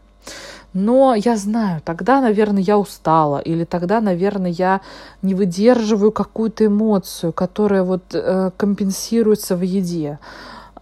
[0.74, 4.80] Но я знаю, тогда, наверное, я устала, или тогда, наверное, я
[5.20, 10.18] не выдерживаю какую-то эмоцию, которая вот э, компенсируется в еде.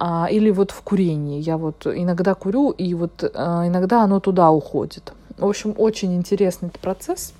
[0.02, 1.42] А, или вот в курении.
[1.42, 3.28] Я вот иногда курю, и вот э,
[3.66, 5.12] иногда оно туда уходит.
[5.36, 7.34] В общем, очень интересный процесс.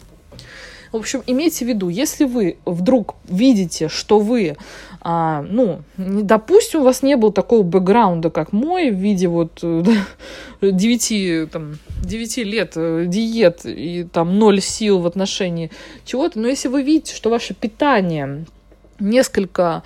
[0.93, 4.57] В общем, имейте в виду, если вы вдруг видите, что вы,
[5.01, 11.13] а, ну, допустим, у вас не было такого бэкграунда, как мой, в виде вот 9,
[11.13, 15.71] э, там, 9 лет э, диет и там ноль сил в отношении
[16.05, 18.45] чего-то, но если вы видите, что ваше питание
[18.99, 19.83] несколько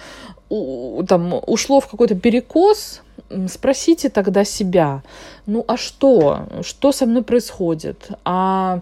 [0.48, 3.02] там ушло в какой-то перекос,
[3.48, 5.02] спросите тогда себя,
[5.46, 6.46] ну а что?
[6.62, 8.08] Что со мной происходит?
[8.24, 8.80] А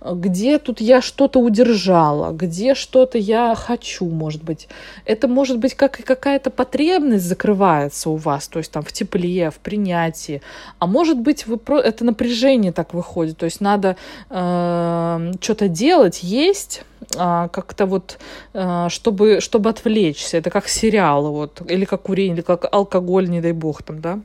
[0.00, 2.32] где тут я что-то удержала?
[2.32, 4.68] Где что-то я хочу, может быть?
[5.04, 9.58] Это может быть как какая-то потребность закрывается у вас, то есть там в тепле, в
[9.58, 10.40] принятии.
[10.78, 11.80] А может быть вы про...
[11.80, 13.96] это напряжение так выходит, то есть надо
[14.30, 16.82] э, что-то делать, есть,
[17.16, 18.18] а, как-то вот,
[18.52, 20.36] а, чтобы, чтобы отвлечься.
[20.36, 24.20] Это как сериалы, вот, или как курение, или как алкоголь, не дай бог там, да.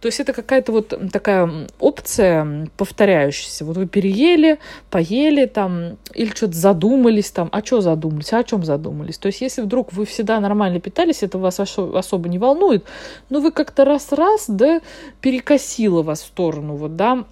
[0.00, 3.64] То есть это какая-то вот такая опция повторяющаяся.
[3.64, 4.58] Вот вы переели,
[4.90, 7.48] поели там, или что-то задумались там.
[7.52, 8.32] А что задумались?
[8.32, 9.18] А о чем задумались?
[9.18, 12.84] То есть если вдруг вы всегда нормально питались, это вас особо не волнует,
[13.30, 14.80] но вы как-то раз-раз, да,
[15.20, 17.24] перекосило вас в сторону, вот, да,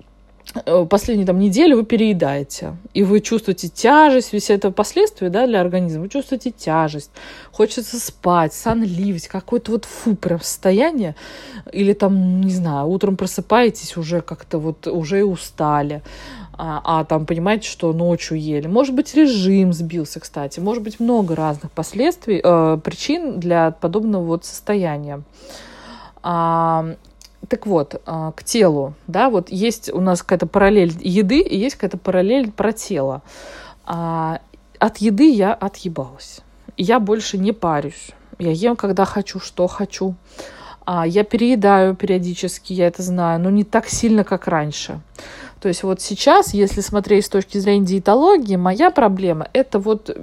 [0.89, 6.03] последнюю там неделю вы переедаете, и вы чувствуете тяжесть, весь это последствия, да, для организма,
[6.03, 7.11] вы чувствуете тяжесть,
[7.53, 11.15] хочется спать, сонливость, какое-то вот фу, прям состояние,
[11.73, 16.03] или там, не знаю, утром просыпаетесь уже как-то вот, уже и устали,
[16.59, 18.67] а, а там понимаете, что ночью ели.
[18.67, 24.45] Может быть, режим сбился, кстати, может быть, много разных последствий, э, причин для подобного вот
[24.45, 25.23] состояния.
[26.23, 26.95] А,
[27.49, 31.77] так вот, а, к телу, да, вот есть у нас какая-то параллель еды и есть
[31.77, 33.23] какая-то параллель про тело.
[33.85, 34.41] А,
[34.79, 36.41] от еды я отъебалась.
[36.77, 38.11] Я больше не парюсь.
[38.39, 40.15] Я ем, когда хочу, что хочу.
[40.85, 45.01] А, я переедаю периодически, я это знаю, но не так сильно, как раньше.
[45.61, 50.15] То есть вот сейчас, если смотреть с точки зрения диетологии, моя проблема это вот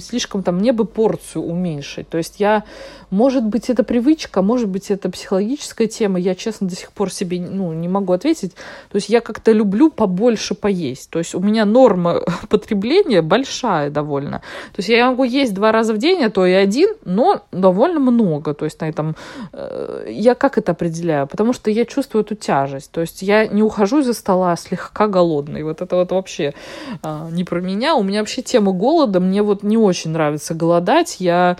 [0.00, 2.08] слишком там мне бы порцию уменьшить.
[2.08, 2.64] То есть я,
[3.10, 7.40] может быть, это привычка, может быть, это психологическая тема, я, честно, до сих пор себе
[7.40, 8.54] ну, не могу ответить.
[8.90, 11.10] То есть я как-то люблю побольше поесть.
[11.10, 14.38] То есть у меня норма потребления большая довольно.
[14.72, 17.98] То есть я могу есть два раза в день, а то и один, но довольно
[17.98, 18.54] много.
[18.54, 19.16] То есть на этом
[19.52, 21.26] э, я как это определяю?
[21.26, 22.90] Потому что я чувствую эту тяжесть.
[22.92, 25.62] То есть я не ухожу из-за стола слегка голодный.
[25.62, 26.54] Вот это вот вообще
[27.02, 27.94] а, не про меня.
[27.94, 29.20] У меня вообще тема голода.
[29.20, 31.16] Мне вот не очень нравится голодать.
[31.18, 31.56] Я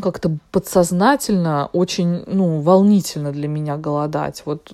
[0.00, 4.42] как-то подсознательно очень, ну, волнительно для меня голодать.
[4.44, 4.72] Вот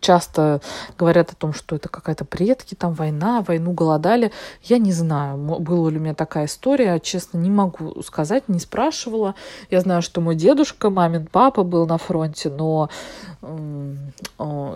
[0.00, 0.60] часто
[0.98, 4.32] говорят о том, что это какая-то предки, там война, войну голодали.
[4.62, 9.34] Я не знаю, была ли у меня такая история, честно, не могу сказать, не спрашивала.
[9.70, 12.90] Я знаю, что мой дедушка, мамин папа был на фронте, но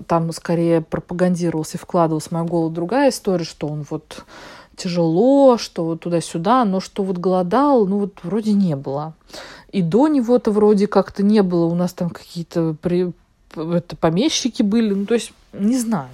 [0.06, 4.24] там скорее пропагандировался и вкладывался в мою голову другая история, что он вот
[4.80, 9.14] тяжело, что вот туда-сюда, но что вот голодал, ну вот вроде не было.
[9.72, 13.12] И до него-то вроде как-то не было, у нас там какие-то при...
[13.54, 16.08] это, помещики были, ну то есть не знаю.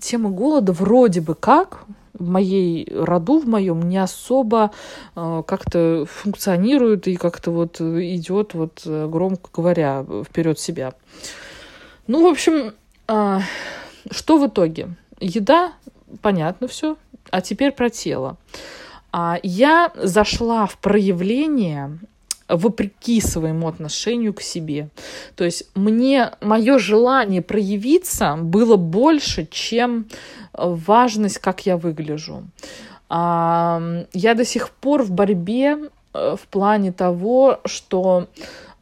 [0.00, 4.70] Тема голода вроде бы как в моей роду, в моем, не особо
[5.16, 10.92] э, как-то функционирует и как-то вот идет, вот громко говоря, вперед себя.
[12.06, 12.72] Ну, в общем,
[13.08, 13.38] э,
[14.10, 14.88] что в итоге?
[15.20, 15.72] Еда,
[16.22, 16.96] понятно все,
[17.30, 18.36] а теперь про тело.
[19.12, 21.98] А я зашла в проявление
[22.48, 24.88] вопреки своему отношению к себе.
[25.36, 30.06] То есть мне мое желание проявиться было больше, чем
[30.52, 32.44] важность, как я выгляжу.
[33.08, 35.78] А, я до сих пор в борьбе
[36.14, 38.28] э, в плане того, что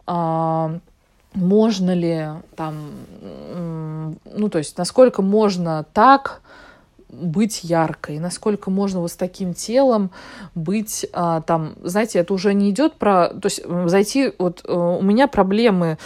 [0.06, 0.78] а,
[1.34, 2.90] можно ли там,
[4.24, 6.40] ну то есть насколько можно так
[7.10, 10.10] быть яркой, насколько можно вот с таким телом
[10.54, 15.02] быть а, там, знаете, это уже не идет про, то есть зайти, вот э, у
[15.02, 15.98] меня проблемы,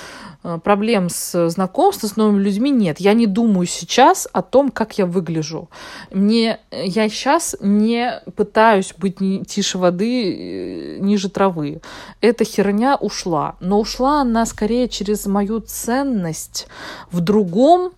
[0.45, 3.01] э, проблем с знакомством с новыми людьми нет.
[3.01, 5.69] Я не думаю сейчас о том, как я выгляжу.
[6.13, 11.81] Мне, я сейчас не пытаюсь быть ни, тише воды, э, ниже травы.
[12.21, 13.57] Эта херня ушла.
[13.61, 16.69] Но ушла она скорее через мою ценность
[17.11, 17.93] в другом,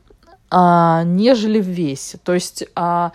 [0.51, 2.19] а, нежели в весе.
[2.23, 3.13] То есть а,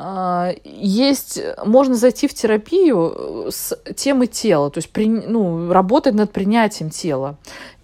[0.00, 6.30] а, есть, можно зайти в терапию с темы тела, то есть при, ну, работать над
[6.30, 7.36] принятием тела.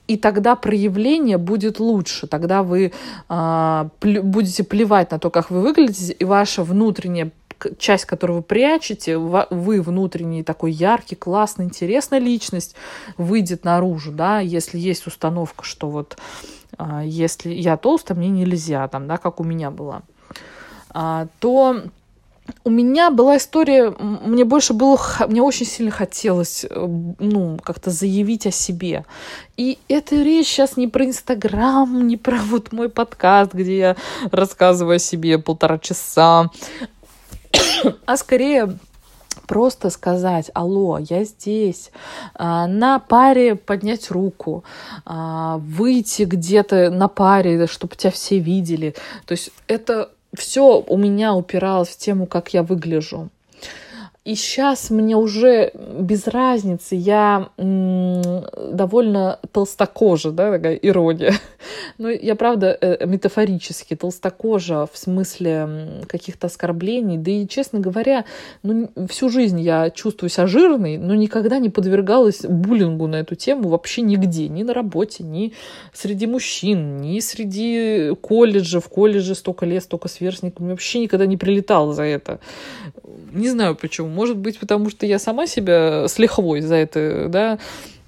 [0.06, 2.26] И тогда проявление будет лучше.
[2.26, 2.92] Тогда вы
[3.28, 7.32] а, плю, будете плевать на то, как вы выглядите, и ваша внутренняя
[7.78, 12.74] часть, которую вы прячете, вы внутренний такой яркий, классный, интересная личность
[13.16, 16.16] выйдет наружу, да, если есть установка, что вот
[17.04, 20.02] если я толстая, мне нельзя, там, да, как у меня была,
[20.90, 21.82] а, то
[22.64, 26.86] у меня была история, мне больше было, мне очень сильно хотелось, э,
[27.18, 29.04] ну, как-то заявить о себе.
[29.56, 33.96] И эта речь сейчас не про Инстаграм, не про вот мой подкаст, где я
[34.30, 36.50] рассказываю о себе полтора часа,
[38.04, 38.76] а скорее
[39.46, 41.90] просто сказать, алло, я здесь,
[42.34, 44.64] а, на паре поднять руку,
[45.04, 48.94] а, выйти где-то на паре, чтобы тебя все видели.
[49.26, 53.28] То есть это все у меня упиралось в тему, как я выгляжу.
[54.24, 61.34] И сейчас мне уже без разницы, я довольно толстокожа, да, такая ирония.
[61.96, 67.18] Ну, я, правда, э, метафорически толстокожа в смысле каких-то оскорблений.
[67.18, 68.24] Да и, честно говоря,
[68.62, 73.68] ну, всю жизнь я чувствую себя жирной, но никогда не подвергалась буллингу на эту тему
[73.68, 74.48] вообще нигде.
[74.48, 75.52] Ни на работе, ни
[75.92, 78.80] среди мужчин, ни среди колледжа.
[78.80, 80.66] В колледже столько лет, столько сверстников.
[80.66, 82.40] Вообще никогда не прилетала за это.
[83.32, 84.13] Не знаю почему.
[84.14, 87.58] Может быть, потому что я сама себя с лихвой за это, да,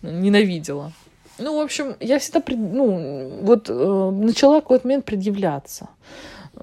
[0.03, 0.92] ненавидела.
[1.38, 5.88] Ну, в общем, я всегда, ну, вот э, начала какой-то момент предъявляться.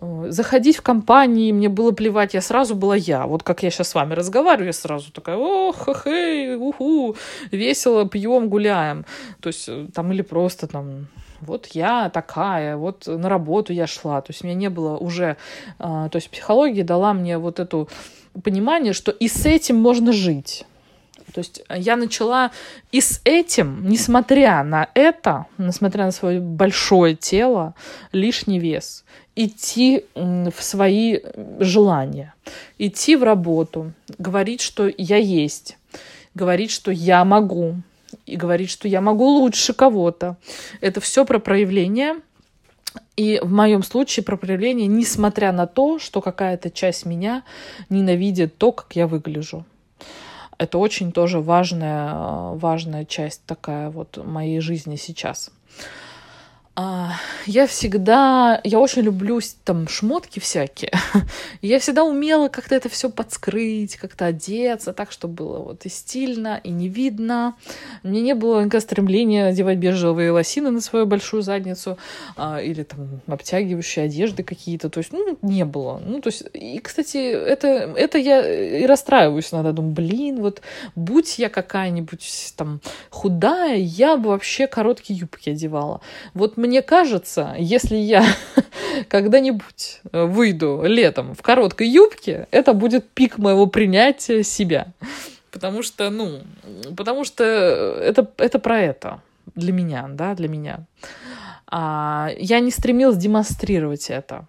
[0.01, 3.27] Э, заходить в компании, мне было плевать, я сразу была я.
[3.27, 7.15] Вот как я сейчас с вами разговариваю, я сразу такая, ох, хей, уху,
[7.51, 9.05] весело, пьем, гуляем.
[9.41, 11.07] То есть э, там или просто там
[11.41, 14.21] вот я такая, вот на работу я шла.
[14.21, 15.37] То есть у меня не было уже...
[15.79, 17.89] Э, то есть психология дала мне вот эту
[18.41, 20.65] понимание, что и с этим можно жить.
[21.33, 22.51] То есть я начала
[22.91, 27.73] и с этим, несмотря на это, несмотря на свое большое тело,
[28.11, 29.03] лишний вес,
[29.35, 31.19] идти в свои
[31.59, 32.33] желания,
[32.77, 35.77] идти в работу, говорить, что я есть,
[36.35, 37.77] говорить, что я могу,
[38.27, 40.37] и говорить, что я могу лучше кого-то.
[40.81, 42.17] Это все про проявление–
[43.15, 47.43] и в моем случае про проявление, несмотря на то, что какая-то часть меня
[47.89, 49.65] ненавидит то, как я выгляжу.
[50.57, 55.51] Это очень тоже важная, важная часть такая вот моей жизни сейчас.
[56.75, 57.11] А,
[57.45, 60.91] я всегда, я очень люблю там шмотки всякие.
[61.61, 66.59] я всегда умела как-то это все подскрыть, как-то одеться так, чтобы было вот и стильно,
[66.63, 67.55] и не видно.
[68.01, 71.99] Мне не было никакого стремления одевать бежевые лосины на свою большую задницу
[72.37, 74.89] а, или там обтягивающие одежды какие-то.
[74.89, 76.01] То есть, ну, не было.
[76.03, 79.73] Ну, то есть, и, кстати, это, это я и расстраиваюсь иногда.
[79.73, 80.61] Думаю, блин, вот
[80.95, 82.81] будь я какая-нибудь там
[83.11, 86.01] худая, я бы вообще короткие юбки одевала.
[86.33, 88.25] Вот мне кажется, если я
[89.09, 94.87] когда-нибудь выйду летом в короткой юбке, это будет пик моего принятия себя.
[95.51, 96.39] Потому что, ну,
[96.95, 99.19] потому что это, это про это
[99.55, 100.85] для меня, да, для меня.
[101.67, 104.45] А, я не стремилась демонстрировать это.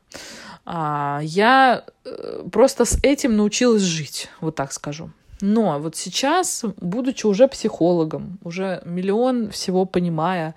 [0.65, 5.11] А, я э, просто с этим научилась жить, вот так скажу.
[5.41, 10.55] Но вот сейчас, будучи уже психологом, уже миллион всего понимая,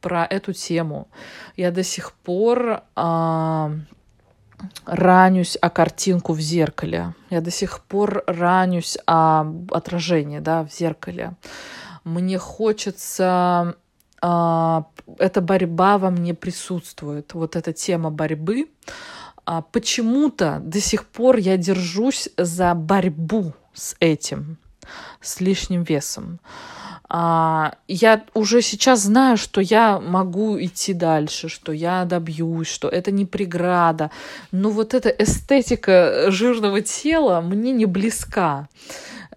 [0.00, 1.08] про эту тему.
[1.56, 3.72] Я до сих пор а,
[4.84, 7.14] ранюсь о картинку в зеркале.
[7.30, 11.34] Я до сих пор ранюсь о отражении да, в зеркале.
[12.04, 13.76] Мне хочется...
[14.20, 14.84] А,
[15.18, 17.34] эта борьба во мне присутствует.
[17.34, 18.68] Вот эта тема борьбы.
[19.44, 24.58] А, почему-то до сих пор я держусь за борьбу с этим,
[25.20, 26.40] с лишним весом.
[27.10, 33.24] Я уже сейчас знаю, что я могу идти дальше, что я добьюсь, что это не
[33.24, 34.10] преграда.
[34.52, 38.68] Но вот эта эстетика жирного тела мне не близка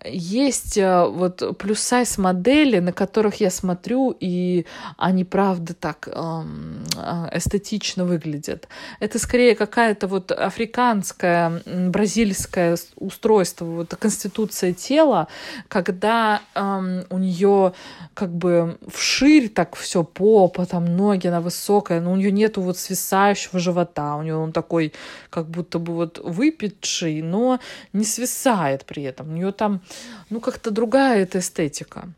[0.06, 4.66] есть э, вот плюс-сайз модели, на которых я смотрю, и
[4.98, 8.68] они, правда, так эм, э, эстетично выглядят.
[9.00, 15.28] Это скорее какая-то вот африканское, бразильское устройство, вот конституция тела,
[15.68, 17.74] когда эм, у нее
[18.14, 22.78] как бы вширь так все попа, там ноги, она высокая, но у нее нету вот
[22.78, 24.94] свисающего живота, у нее он такой
[25.30, 27.60] как будто бы вот выпитший, но
[27.94, 29.30] не свисает при этом.
[29.30, 29.82] У нее там
[30.30, 32.10] ну, как-то другая эта эстетика.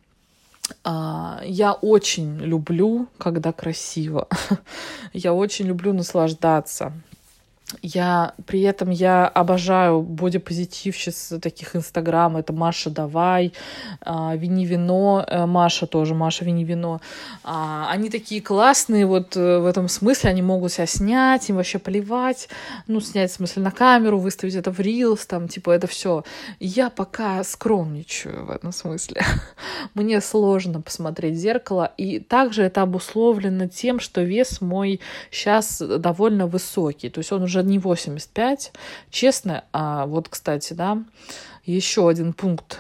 [0.84, 4.28] А, я очень люблю, когда красиво.
[5.14, 6.94] я очень люблю наслаждаться
[7.82, 12.38] я при этом я обожаю бодипозитивщиц таких инстаграм.
[12.38, 13.54] Это Маша Давай,
[14.02, 17.02] а, Вини Вино, э, Маша тоже, Маша Вини Вино.
[17.44, 21.80] А, они такие классные вот э, в этом смысле, они могут себя снять, им вообще
[21.80, 22.50] поливать,
[22.88, 26.24] ну, снять в смысле на камеру, выставить это в Reels, там, типа, это все.
[26.60, 29.22] Я пока скромничаю в этом смысле.
[29.94, 35.00] Мне сложно посмотреть в зеркало, и также это обусловлено тем, что вес мой
[35.32, 38.72] сейчас довольно высокий, то есть он уже не 85.
[39.10, 41.04] Честно, а вот, кстати, да,
[41.66, 42.80] еще один пункт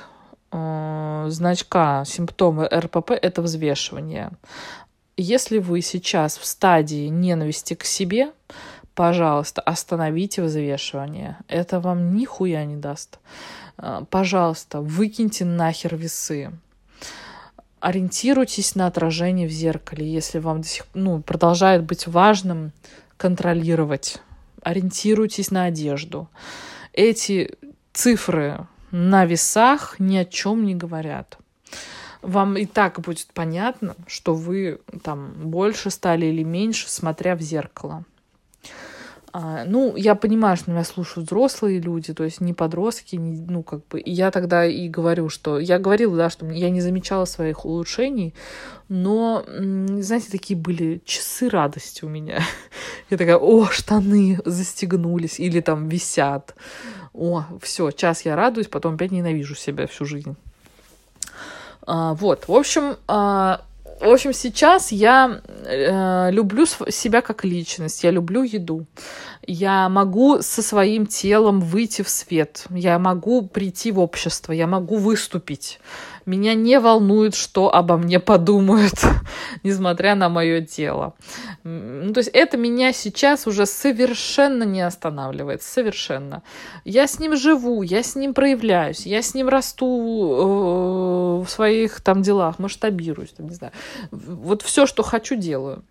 [0.51, 4.31] э, значка симптомы РПП– это взвешивание.
[5.15, 8.31] Если вы сейчас в стадии ненависти к себе,
[8.95, 11.37] пожалуйста, остановите взвешивание.
[11.47, 13.19] Это вам нихуя не даст.
[13.77, 16.51] Э, пожалуйста, выкиньте нахер весы
[17.83, 22.71] ориентируйтесь на отражение в зеркале, если вам до сих, ну, продолжает быть важным
[23.17, 24.19] контролировать
[24.63, 26.29] ориентируйтесь на одежду.
[26.93, 27.55] Эти
[27.93, 31.37] цифры на весах ни о чем не говорят.
[32.21, 38.05] Вам и так будет понятно, что вы там больше стали или меньше, смотря в зеркало.
[39.35, 43.63] А, ну, я понимаю, что меня слушают взрослые люди, то есть не подростки, не, ну,
[43.63, 47.25] как бы, и я тогда и говорю, что, я говорила, да, что я не замечала
[47.25, 48.35] своих улучшений,
[48.89, 52.43] но, знаете, такие были часы радости у меня.
[53.09, 56.53] Я такая, о, штаны застегнулись или там висят.
[57.13, 60.35] О, все, час я радуюсь, потом опять ненавижу себя всю жизнь.
[61.87, 63.61] А, вот, в общем, а,
[64.03, 68.85] в общем, сейчас я э, люблю себя как личность, я люблю еду.
[69.45, 74.97] Я могу со своим телом выйти в свет, я могу прийти в общество, я могу
[74.97, 75.79] выступить.
[76.25, 78.93] Меня не волнует, что обо мне подумают,
[79.63, 81.13] несмотря на мое тело.
[81.63, 86.43] Ну, то есть это меня сейчас уже совершенно не останавливает, совершенно.
[86.85, 92.01] Я с ним живу, я с ним проявляюсь, я с ним расту э, в своих
[92.01, 93.73] там делах, масштабируюсь, там, не знаю.
[94.11, 95.83] Вот все, что хочу, делаю.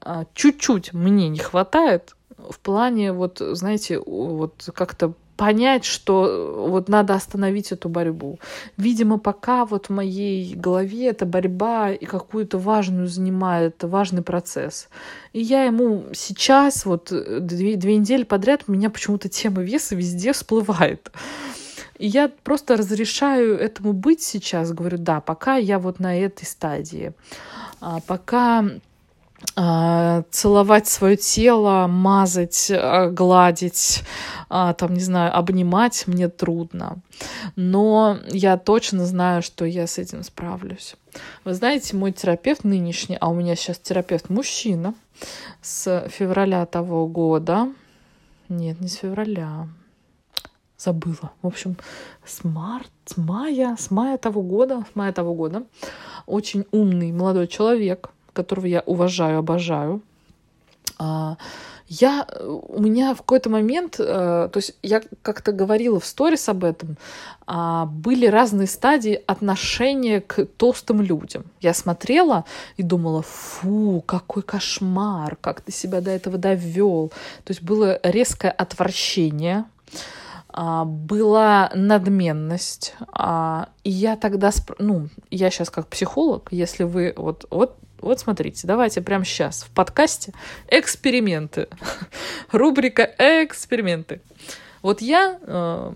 [0.00, 2.16] А, чуть-чуть мне не хватает
[2.50, 8.38] в плане, вот, знаете, вот как-то понять, что вот надо остановить эту борьбу.
[8.76, 14.88] Видимо, пока вот в моей голове эта борьба и какую-то важную занимает, важный процесс.
[15.32, 20.32] И я ему сейчас, вот две, две недели подряд, у меня почему-то тема веса везде
[20.32, 21.10] всплывает.
[21.98, 27.14] И я просто разрешаю этому быть сейчас, говорю, да, пока я вот на этой стадии,
[27.80, 28.64] а пока
[29.54, 34.02] целовать свое тело, мазать, а, гладить,
[34.48, 36.98] а, там, не знаю, обнимать мне трудно.
[37.56, 40.96] Но я точно знаю, что я с этим справлюсь.
[41.44, 44.94] Вы знаете, мой терапевт нынешний, а у меня сейчас терапевт мужчина,
[45.60, 47.68] с февраля того года,
[48.48, 49.68] нет, не с февраля,
[50.78, 51.32] забыла.
[51.42, 51.76] В общем,
[52.24, 55.64] с марта, с мая, с мая того года, с мая того года,
[56.26, 60.02] очень умный молодой человек, которого я уважаю, обожаю.
[60.98, 61.36] А,
[61.88, 66.64] я, у меня в какой-то момент, э, то есть я как-то говорила в сторис об
[66.64, 66.96] этом,
[67.46, 71.44] а, были разные стадии отношения к толстым людям.
[71.60, 72.46] Я смотрела
[72.78, 77.08] и думала, фу, какой кошмар, как ты себя до этого довел.
[77.44, 79.66] То есть было резкое отвращение,
[80.48, 82.94] а, была надменность.
[83.84, 89.00] И я тогда, ну, я сейчас как психолог, если вы вот, вот вот смотрите, давайте
[89.00, 90.32] прямо сейчас в подкасте
[90.68, 91.68] эксперименты.
[92.50, 94.20] Рубрика эксперименты.
[94.82, 95.92] Вот я э,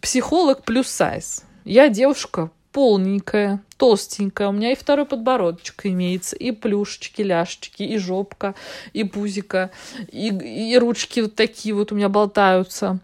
[0.00, 1.44] психолог плюс сайз.
[1.64, 4.48] Я девушка полненькая, толстенькая.
[4.48, 8.54] У меня и второй подбородочек имеется, и плюшечки, ляшечки, и жопка,
[8.92, 9.70] и пузика,
[10.12, 12.98] и, и ручки вот такие вот у меня болтаются.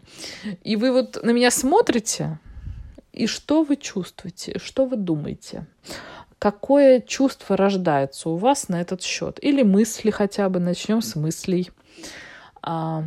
[0.63, 2.39] И вы вот на меня смотрите,
[3.15, 5.65] и что вы чувствуете, что вы думаете?
[6.43, 9.39] Какое чувство рождается у вас на этот счет?
[9.41, 11.71] Или мысли хотя бы, начнем с мыслей.
[12.63, 13.05] А,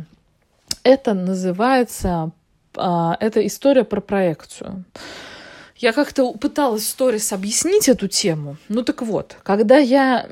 [0.82, 2.30] это называется,
[2.74, 4.86] а, это история про проекцию.
[5.76, 8.56] Я как-то пыталась в сторис объяснить эту тему.
[8.70, 10.26] Ну так вот, когда я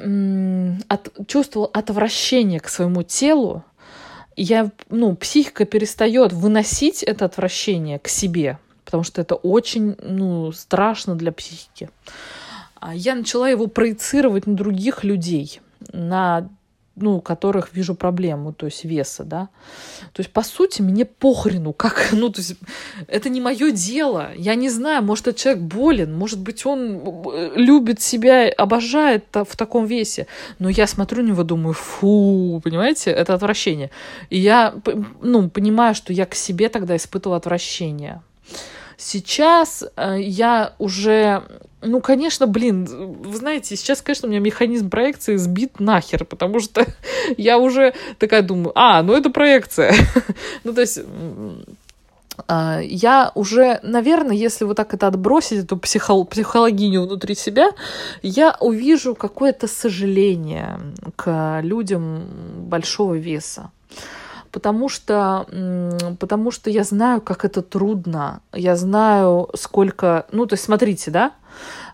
[0.89, 3.65] от, чувствовала отвращение к своему телу,
[4.35, 11.17] я, ну, психика перестает выносить это отвращение к себе, потому что это очень, ну, страшно
[11.17, 11.91] для психики.
[12.87, 16.51] А я начала его проецировать на других людей, на
[16.97, 19.49] ну, которых вижу проблему, то есть веса, да.
[20.13, 22.57] То есть, по сути, мне похрену, как, ну, то есть,
[23.09, 24.33] это не мое дело.
[24.37, 27.01] Я не знаю, может, этот человек болен, может быть, он
[27.33, 30.27] э, любит себя, обожает в таком весе.
[30.59, 33.91] Но я смотрю на него, думаю, фу, понимаете, это отвращение.
[34.29, 34.75] И я,
[35.23, 38.21] ну, понимаю, что я к себе тогда испытывала отвращение.
[38.97, 41.43] Сейчас э, я уже
[41.87, 46.87] ну, конечно, блин, вы знаете, сейчас, конечно, у меня механизм проекции сбит нахер, потому что
[47.37, 49.95] я уже такая думаю, а, ну это проекция.
[50.65, 51.01] ну, то есть
[52.49, 57.71] а, я уже, наверное, если вот так это отбросить, эту психо психологиню внутри себя,
[58.23, 60.81] я увижу какое-то сожаление
[61.17, 62.25] к людям
[62.69, 63.71] большого веса
[64.55, 65.47] потому что,
[66.21, 71.33] потому что я знаю, как это трудно, я знаю, сколько, ну, то есть, смотрите, да,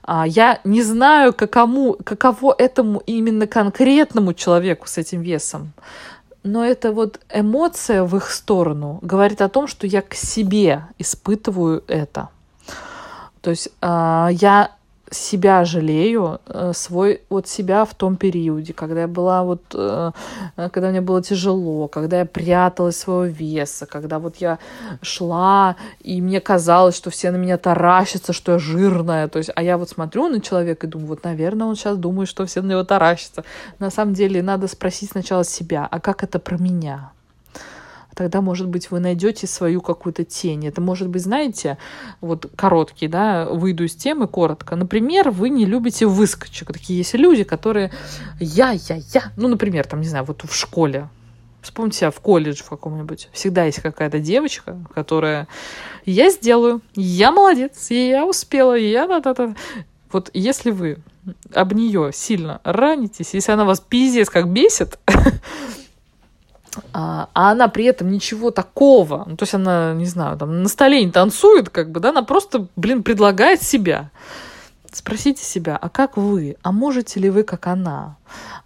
[0.03, 5.73] а, я не знаю, какому, каково этому именно конкретному человеку с этим весом,
[6.43, 11.83] но это вот эмоция в их сторону говорит о том, что я к себе испытываю
[11.87, 12.29] это.
[13.41, 14.73] То есть э, я
[15.11, 20.13] себя жалею, э, свой вот себя в том периоде, когда я была вот, э,
[20.57, 24.59] когда мне было тяжело, когда я пряталась своего веса, когда вот я
[25.03, 29.63] шла, и мне казалось, что все на меня таращатся, что я жирная, то есть, а
[29.63, 32.71] я вот смотрю на человека и думаю, вот, наверное, он сейчас думает, что все на
[32.71, 33.45] него таращатся.
[33.79, 37.13] На самом деле, надо спросить сначала себя, а как это про меня?
[38.15, 40.67] Тогда, может быть, вы найдете свою какую-то тень.
[40.67, 41.79] Это может быть, знаете,
[42.21, 44.77] вот короткий, да, выйду из темы коротко.
[44.77, 46.73] Например, вы не любите выскочек.
[46.73, 47.91] Такие есть люди, которые
[48.39, 49.33] я, я, я.
[49.37, 51.09] Ну, например, там, не знаю, вот в школе
[51.63, 53.29] Вспомните себя в колледж в каком-нибудь.
[53.33, 55.47] Всегда есть какая-то девочка, которая
[56.07, 59.55] я сделаю, я молодец, я успела, я да-да-да.
[60.11, 60.99] Вот если вы
[61.53, 64.99] об нее сильно ранитесь, если она вас пиздец как бесит,
[66.93, 70.69] а, а она при этом ничего такого, ну, то есть она, не знаю, там на
[70.69, 74.11] столе не танцует, как бы, да, она просто, блин, предлагает себя.
[74.93, 76.57] Спросите себя, а как вы?
[76.63, 78.17] А можете ли вы, как она?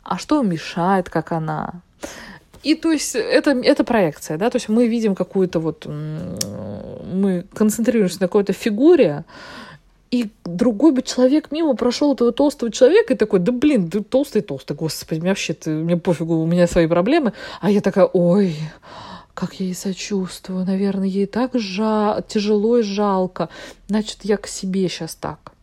[0.03, 1.75] А что мешает, как она?
[2.63, 8.23] И то есть это, это проекция, да, то есть мы видим какую-то вот, мы концентрируемся
[8.23, 9.25] на какой-то фигуре,
[10.15, 14.43] и другой бы человек мимо прошел этого толстого человека и такой, да блин, ты толстый,
[14.43, 17.33] толстый, господи, мне вообще, мне пофигу, у меня свои проблемы.
[17.61, 18.55] А я такая, ой,
[19.35, 23.49] как я ей сочувствую, наверное, ей так жа тяжело и жалко.
[23.89, 25.54] Значит, я к себе сейчас так.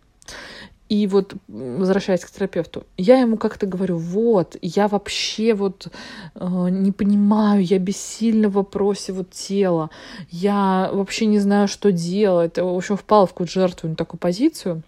[0.92, 5.88] И вот, возвращаясь к терапевту, я ему как-то говорю, вот, я вообще вот
[6.36, 9.90] э, не понимаю, я бессильна в вопросе вот тела,
[10.32, 12.58] я вообще не знаю, что делать.
[12.58, 14.84] В общем, впала в какую-то жертву, такую позицию.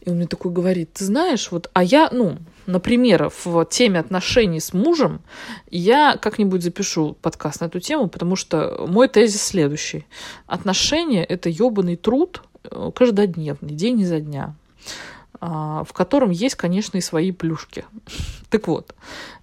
[0.00, 4.60] И он мне такой говорит, ты знаешь, вот, а я, ну, например, в теме отношений
[4.60, 5.20] с мужем,
[5.70, 10.06] я как-нибудь запишу подкаст на эту тему, потому что мой тезис следующий.
[10.46, 14.54] Отношения— это ебаный труд э, каждодневный, день изо дня
[15.40, 17.84] в котором есть, конечно, и свои плюшки.
[18.50, 18.94] Так вот,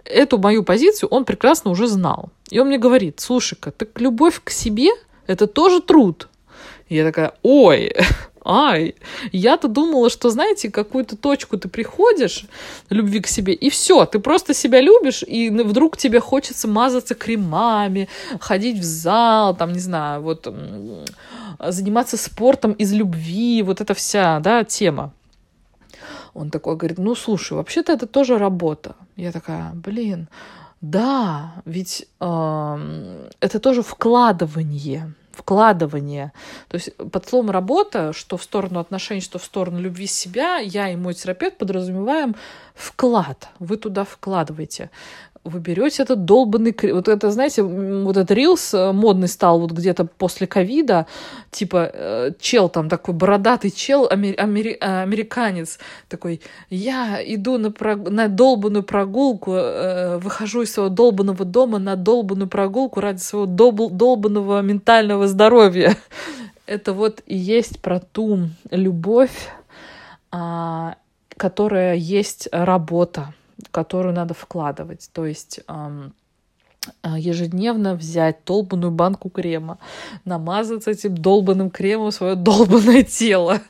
[0.04, 2.30] эту мою позицию он прекрасно уже знал.
[2.50, 4.90] И он мне говорит, слушай-ка, так любовь к себе—
[5.28, 6.28] это тоже труд.
[6.90, 7.94] Я такая, ой,
[8.46, 8.96] ай,
[9.32, 12.46] я-то думала, что, знаете, какую-то точку ты приходишь
[12.90, 18.08] любви к себе, и все, ты просто себя любишь, и вдруг тебе хочется мазаться кремами,
[18.40, 20.48] ходить в зал, там, не знаю, вот
[21.60, 25.12] заниматься спортом из любви, вот эта вся, да, тема.
[26.38, 28.96] Он такой говорит, ну, слушай, вообще-то это тоже работа.
[29.16, 30.28] Я такая, блин,
[30.82, 36.32] да, ведь э, это тоже вкладывание вкладывание.
[36.68, 40.90] То есть под словом работа, что в сторону отношений, что в сторону любви себя, я
[40.90, 42.36] и мой терапевт подразумеваем
[42.74, 43.50] вклад.
[43.60, 44.90] Вы туда вкладываете
[45.48, 46.76] вы берете этот долбанный...
[46.93, 51.08] Вот это, знаете, вот этот рилс э, модный стал вот где-то после ковида,
[51.52, 54.36] типа э, чел там такой бородатый чел, амер...
[54.38, 54.78] Амер...
[54.80, 55.80] американец
[56.10, 58.10] такой, я иду на, прог...
[58.10, 63.89] на долбанную прогулку, э, выхожу из своего долбанного дома на долбанную прогулку ради своего дол...
[63.89, 65.95] долбанного ментального здоровья.
[66.66, 69.50] Это вот и есть про ту любовь,
[70.32, 70.95] а,
[71.38, 73.34] которая есть работа
[73.72, 75.10] которую надо вкладывать.
[75.14, 75.62] То есть
[77.04, 79.78] ежедневно взять долбанную банку крема,
[80.26, 83.62] намазаться этим долбанным кремом свое долбанное тело.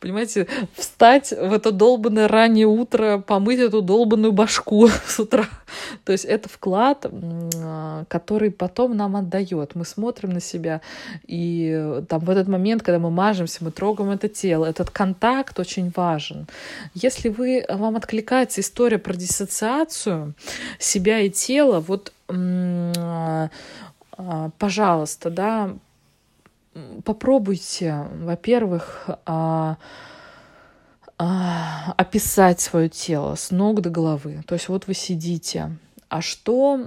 [0.00, 5.46] Понимаете, встать в это долбанное раннее утро, помыть эту долбанную башку с утра.
[6.04, 7.06] То есть это вклад,
[7.56, 9.74] а, который потом нам отдает.
[9.74, 10.80] Мы смотрим на себя,
[11.26, 14.66] и там в этот момент, когда мы мажемся, мы трогаем это тело.
[14.66, 16.46] Этот контакт очень важен.
[16.94, 20.34] Если вы, вам откликается история про диссоциацию
[20.78, 22.13] себя и тела, вот а,
[24.58, 25.76] пожалуйста, да,
[27.04, 29.76] попробуйте, во-первых, а,
[31.18, 34.42] а, описать свое тело с ног до головы.
[34.46, 35.76] То есть вот вы сидите,
[36.14, 36.78] а что,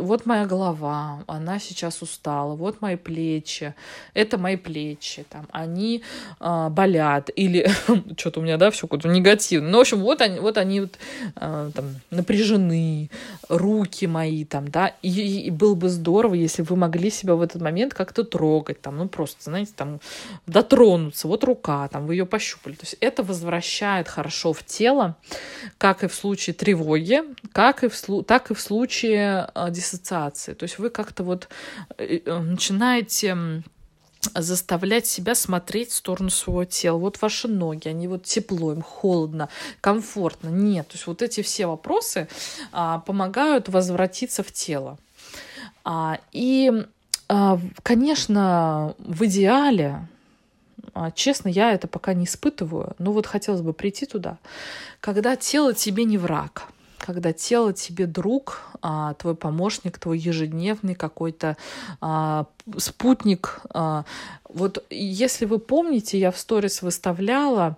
[0.00, 3.76] вот моя голова, она сейчас устала, вот мои плечи,
[4.12, 6.02] это мои плечи, там, они
[6.40, 7.70] э, болят, или
[8.18, 9.70] что-то у меня, да, все какое-то негативное.
[9.70, 10.98] Ну, в общем, вот они, вот они вот,
[11.36, 13.08] э, там, напряжены,
[13.48, 17.62] руки мои, там, да, и, и было бы здорово, если вы могли себя в этот
[17.62, 20.00] момент как-то трогать, там, ну, просто, знаете, там,
[20.48, 22.74] дотронуться, вот рука, там, вы ее пощупали.
[22.74, 25.14] То есть это возвращает хорошо в тело,
[25.78, 27.22] как и в случае тревоги,
[27.52, 30.54] как и в случае так и в случае а, диссоциации.
[30.54, 31.48] То есть вы как-то вот
[31.98, 33.62] э, э, начинаете
[34.34, 36.98] заставлять себя смотреть в сторону своего тела.
[36.98, 39.48] Вот ваши ноги, они вот тепло, им холодно,
[39.80, 40.48] комфортно.
[40.48, 42.28] Нет, то есть вот эти все вопросы
[42.72, 44.98] а, помогают возвратиться в тело.
[45.84, 46.72] А, и,
[47.28, 50.06] а, конечно, в идеале,
[50.94, 54.38] а, честно, я это пока не испытываю, но вот хотелось бы прийти туда,
[55.00, 56.68] когда тело тебе не враг,
[57.04, 61.58] когда тело тебе друг, а, твой помощник, твой ежедневный какой-то
[62.00, 62.46] а,
[62.78, 63.60] спутник.
[63.74, 64.04] А,
[64.48, 67.76] вот если вы помните, я в сторис выставляла,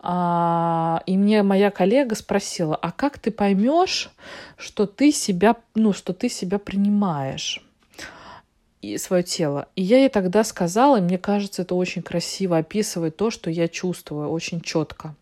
[0.00, 4.10] а, и мне моя коллега спросила, а как ты поймешь,
[4.56, 7.64] что ты себя, ну, что ты себя принимаешь?
[8.82, 9.66] и свое тело.
[9.76, 13.66] И я ей тогда сказала, и мне кажется, это очень красиво описывает то, что я
[13.66, 15.14] чувствую, очень четко.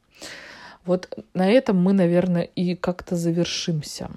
[0.85, 4.11] Вот на этом мы, наверное, и как-то завершимся.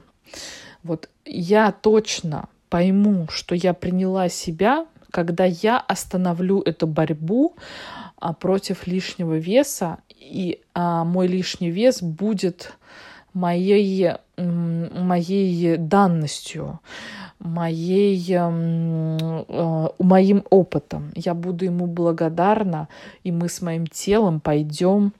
[0.83, 7.55] Вот я точно пойму, что я приняла себя, когда я остановлю эту борьбу
[8.17, 12.73] а, против лишнего веса, и а, мой лишний вес будет
[13.33, 16.79] моей, моей данностью,
[17.39, 21.11] моей, э, моим опытом.
[21.15, 22.87] Я буду ему благодарна,
[23.23, 25.13] и мы с моим телом пойдем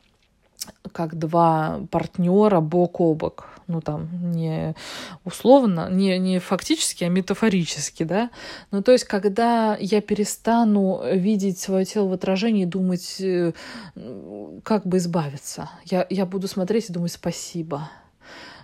[0.91, 3.49] как два партнера бок о бок.
[3.68, 4.76] Ну, там, не
[5.24, 8.30] условно, не, не фактически, а метафорически, да.
[8.70, 13.53] Ну, то есть, когда я перестану видеть свое тело в отражении и думать, э,
[14.63, 17.89] как бы избавиться, я, я буду смотреть и думать спасибо,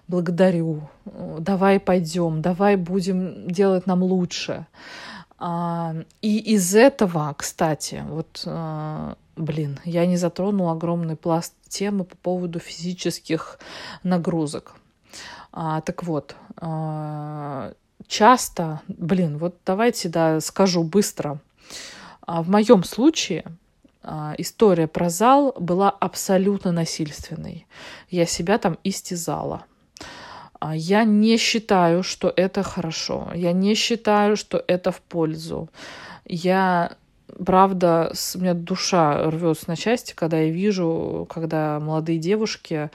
[0.08, 4.68] благодарю, давай пойдем, давай будем делать нам лучше.
[5.44, 12.60] И из этого, кстати, вот а, блин, я не затронула огромный пласт темы по поводу
[12.60, 13.60] физических
[14.04, 14.76] нагрузок.
[15.52, 17.74] А, так вот, а,
[18.08, 21.39] часто, блин, вот давайте, да, скажу быстро.
[22.22, 23.44] А в моем случае
[24.04, 27.68] а, история про зал была абсолютно насильственной.
[28.10, 29.66] Я себя там истязала.
[30.62, 33.32] А, я не считаю, что это хорошо.
[33.34, 35.70] Я не считаю, что это в пользу.
[36.24, 36.97] Я
[37.45, 42.91] правда, у меня душа рвется на части, когда я вижу, когда молодые девушки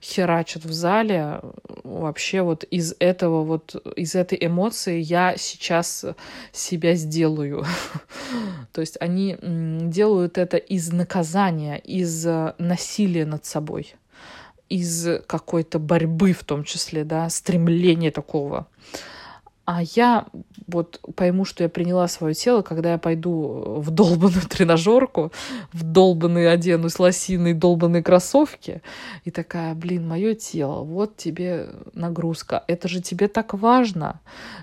[0.00, 1.40] херачат в зале.
[1.82, 6.04] Вообще вот из этого вот, из этой эмоции я сейчас
[6.52, 7.64] себя сделаю.
[8.72, 12.24] То есть они делают это из наказания, из
[12.58, 13.96] насилия над собой
[14.68, 18.66] из какой-то борьбы в том числе, да, стремления такого.
[19.70, 20.24] А я
[20.66, 25.30] вот пойму, что я приняла свое тело, когда я пойду в долбанную тренажерку,
[25.74, 28.80] в долбанные оденусь лосиные долбанные кроссовки,
[29.26, 32.64] и такая, блин, мое тело, вот тебе нагрузка.
[32.66, 34.20] Это же тебе так важно,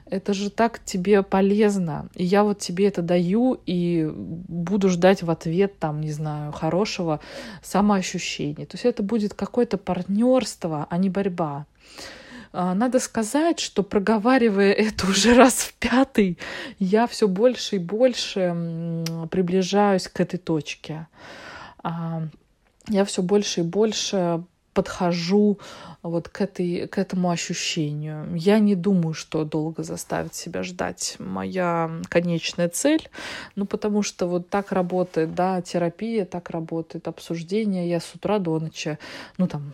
[0.07, 2.07] это же так тебе полезно.
[2.15, 7.19] И я вот тебе это даю и буду ждать в ответ, там, не знаю, хорошего
[7.61, 8.65] самоощущения.
[8.65, 11.67] То есть это будет какое-то партнерство, а не борьба.
[12.57, 16.37] А, надо сказать, что проговаривая это уже раз в пятый,
[16.79, 21.07] я все больше и больше приближаюсь к этой точке.
[21.83, 22.23] А,
[22.87, 24.43] я все больше и больше
[24.73, 25.59] подхожу
[26.01, 28.35] вот к, этой, к этому ощущению.
[28.35, 33.09] Я не думаю, что долго заставит себя ждать моя конечная цель,
[33.55, 37.89] ну, потому что вот так работает, да, терапия, так работает обсуждение.
[37.89, 38.97] Я с утра до ночи,
[39.37, 39.73] ну, там,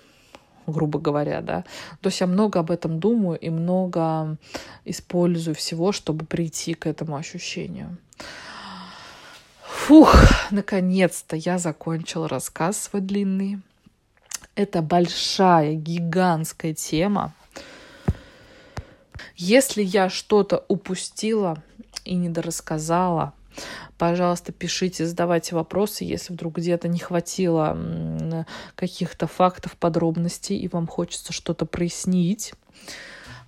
[0.67, 1.63] грубо говоря, да.
[2.01, 4.37] То есть я много об этом думаю и много
[4.85, 7.97] использую всего, чтобы прийти к этому ощущению.
[9.63, 10.15] Фух,
[10.51, 13.59] наконец-то я закончила рассказ свой длинный.
[14.55, 17.33] Это большая, гигантская тема.
[19.35, 21.63] Если я что-то упустила
[22.05, 23.33] и недорассказала,
[23.97, 27.77] Пожалуйста, пишите, задавайте вопросы, если вдруг где-то не хватило
[28.75, 32.53] каких-то фактов, подробностей, и вам хочется что-то прояснить.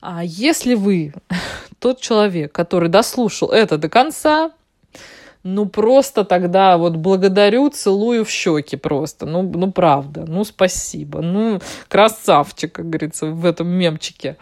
[0.01, 1.13] А если вы
[1.79, 4.51] тот человек, который дослушал это до конца,
[5.43, 9.25] ну просто тогда вот благодарю, целую в щеки просто.
[9.25, 11.21] Ну, ну правда, ну спасибо.
[11.21, 14.37] Ну, красавчик, как говорится, в этом мемчике.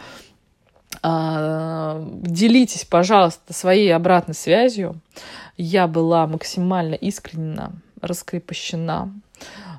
[1.03, 5.01] А, делитесь, пожалуйста, своей обратной связью
[5.57, 9.11] я была максимально искренна, раскрепощена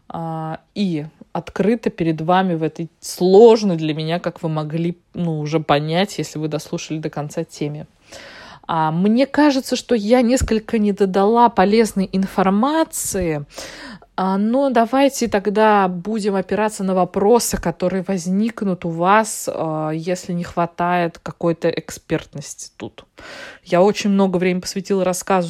[0.08, 5.60] а, и открыта перед вами в этой сложной для меня, как вы могли ну, уже
[5.60, 7.86] понять, если вы дослушали до конца теме.
[8.66, 13.44] А, мне кажется, что я несколько не додала полезной информации,
[14.36, 21.18] но давайте тогда будем опираться на вопросы, которые возникнут у вас, а, если не хватает
[21.18, 23.06] какой-то экспертности тут.
[23.64, 25.48] Я очень много времени посвятила рассказу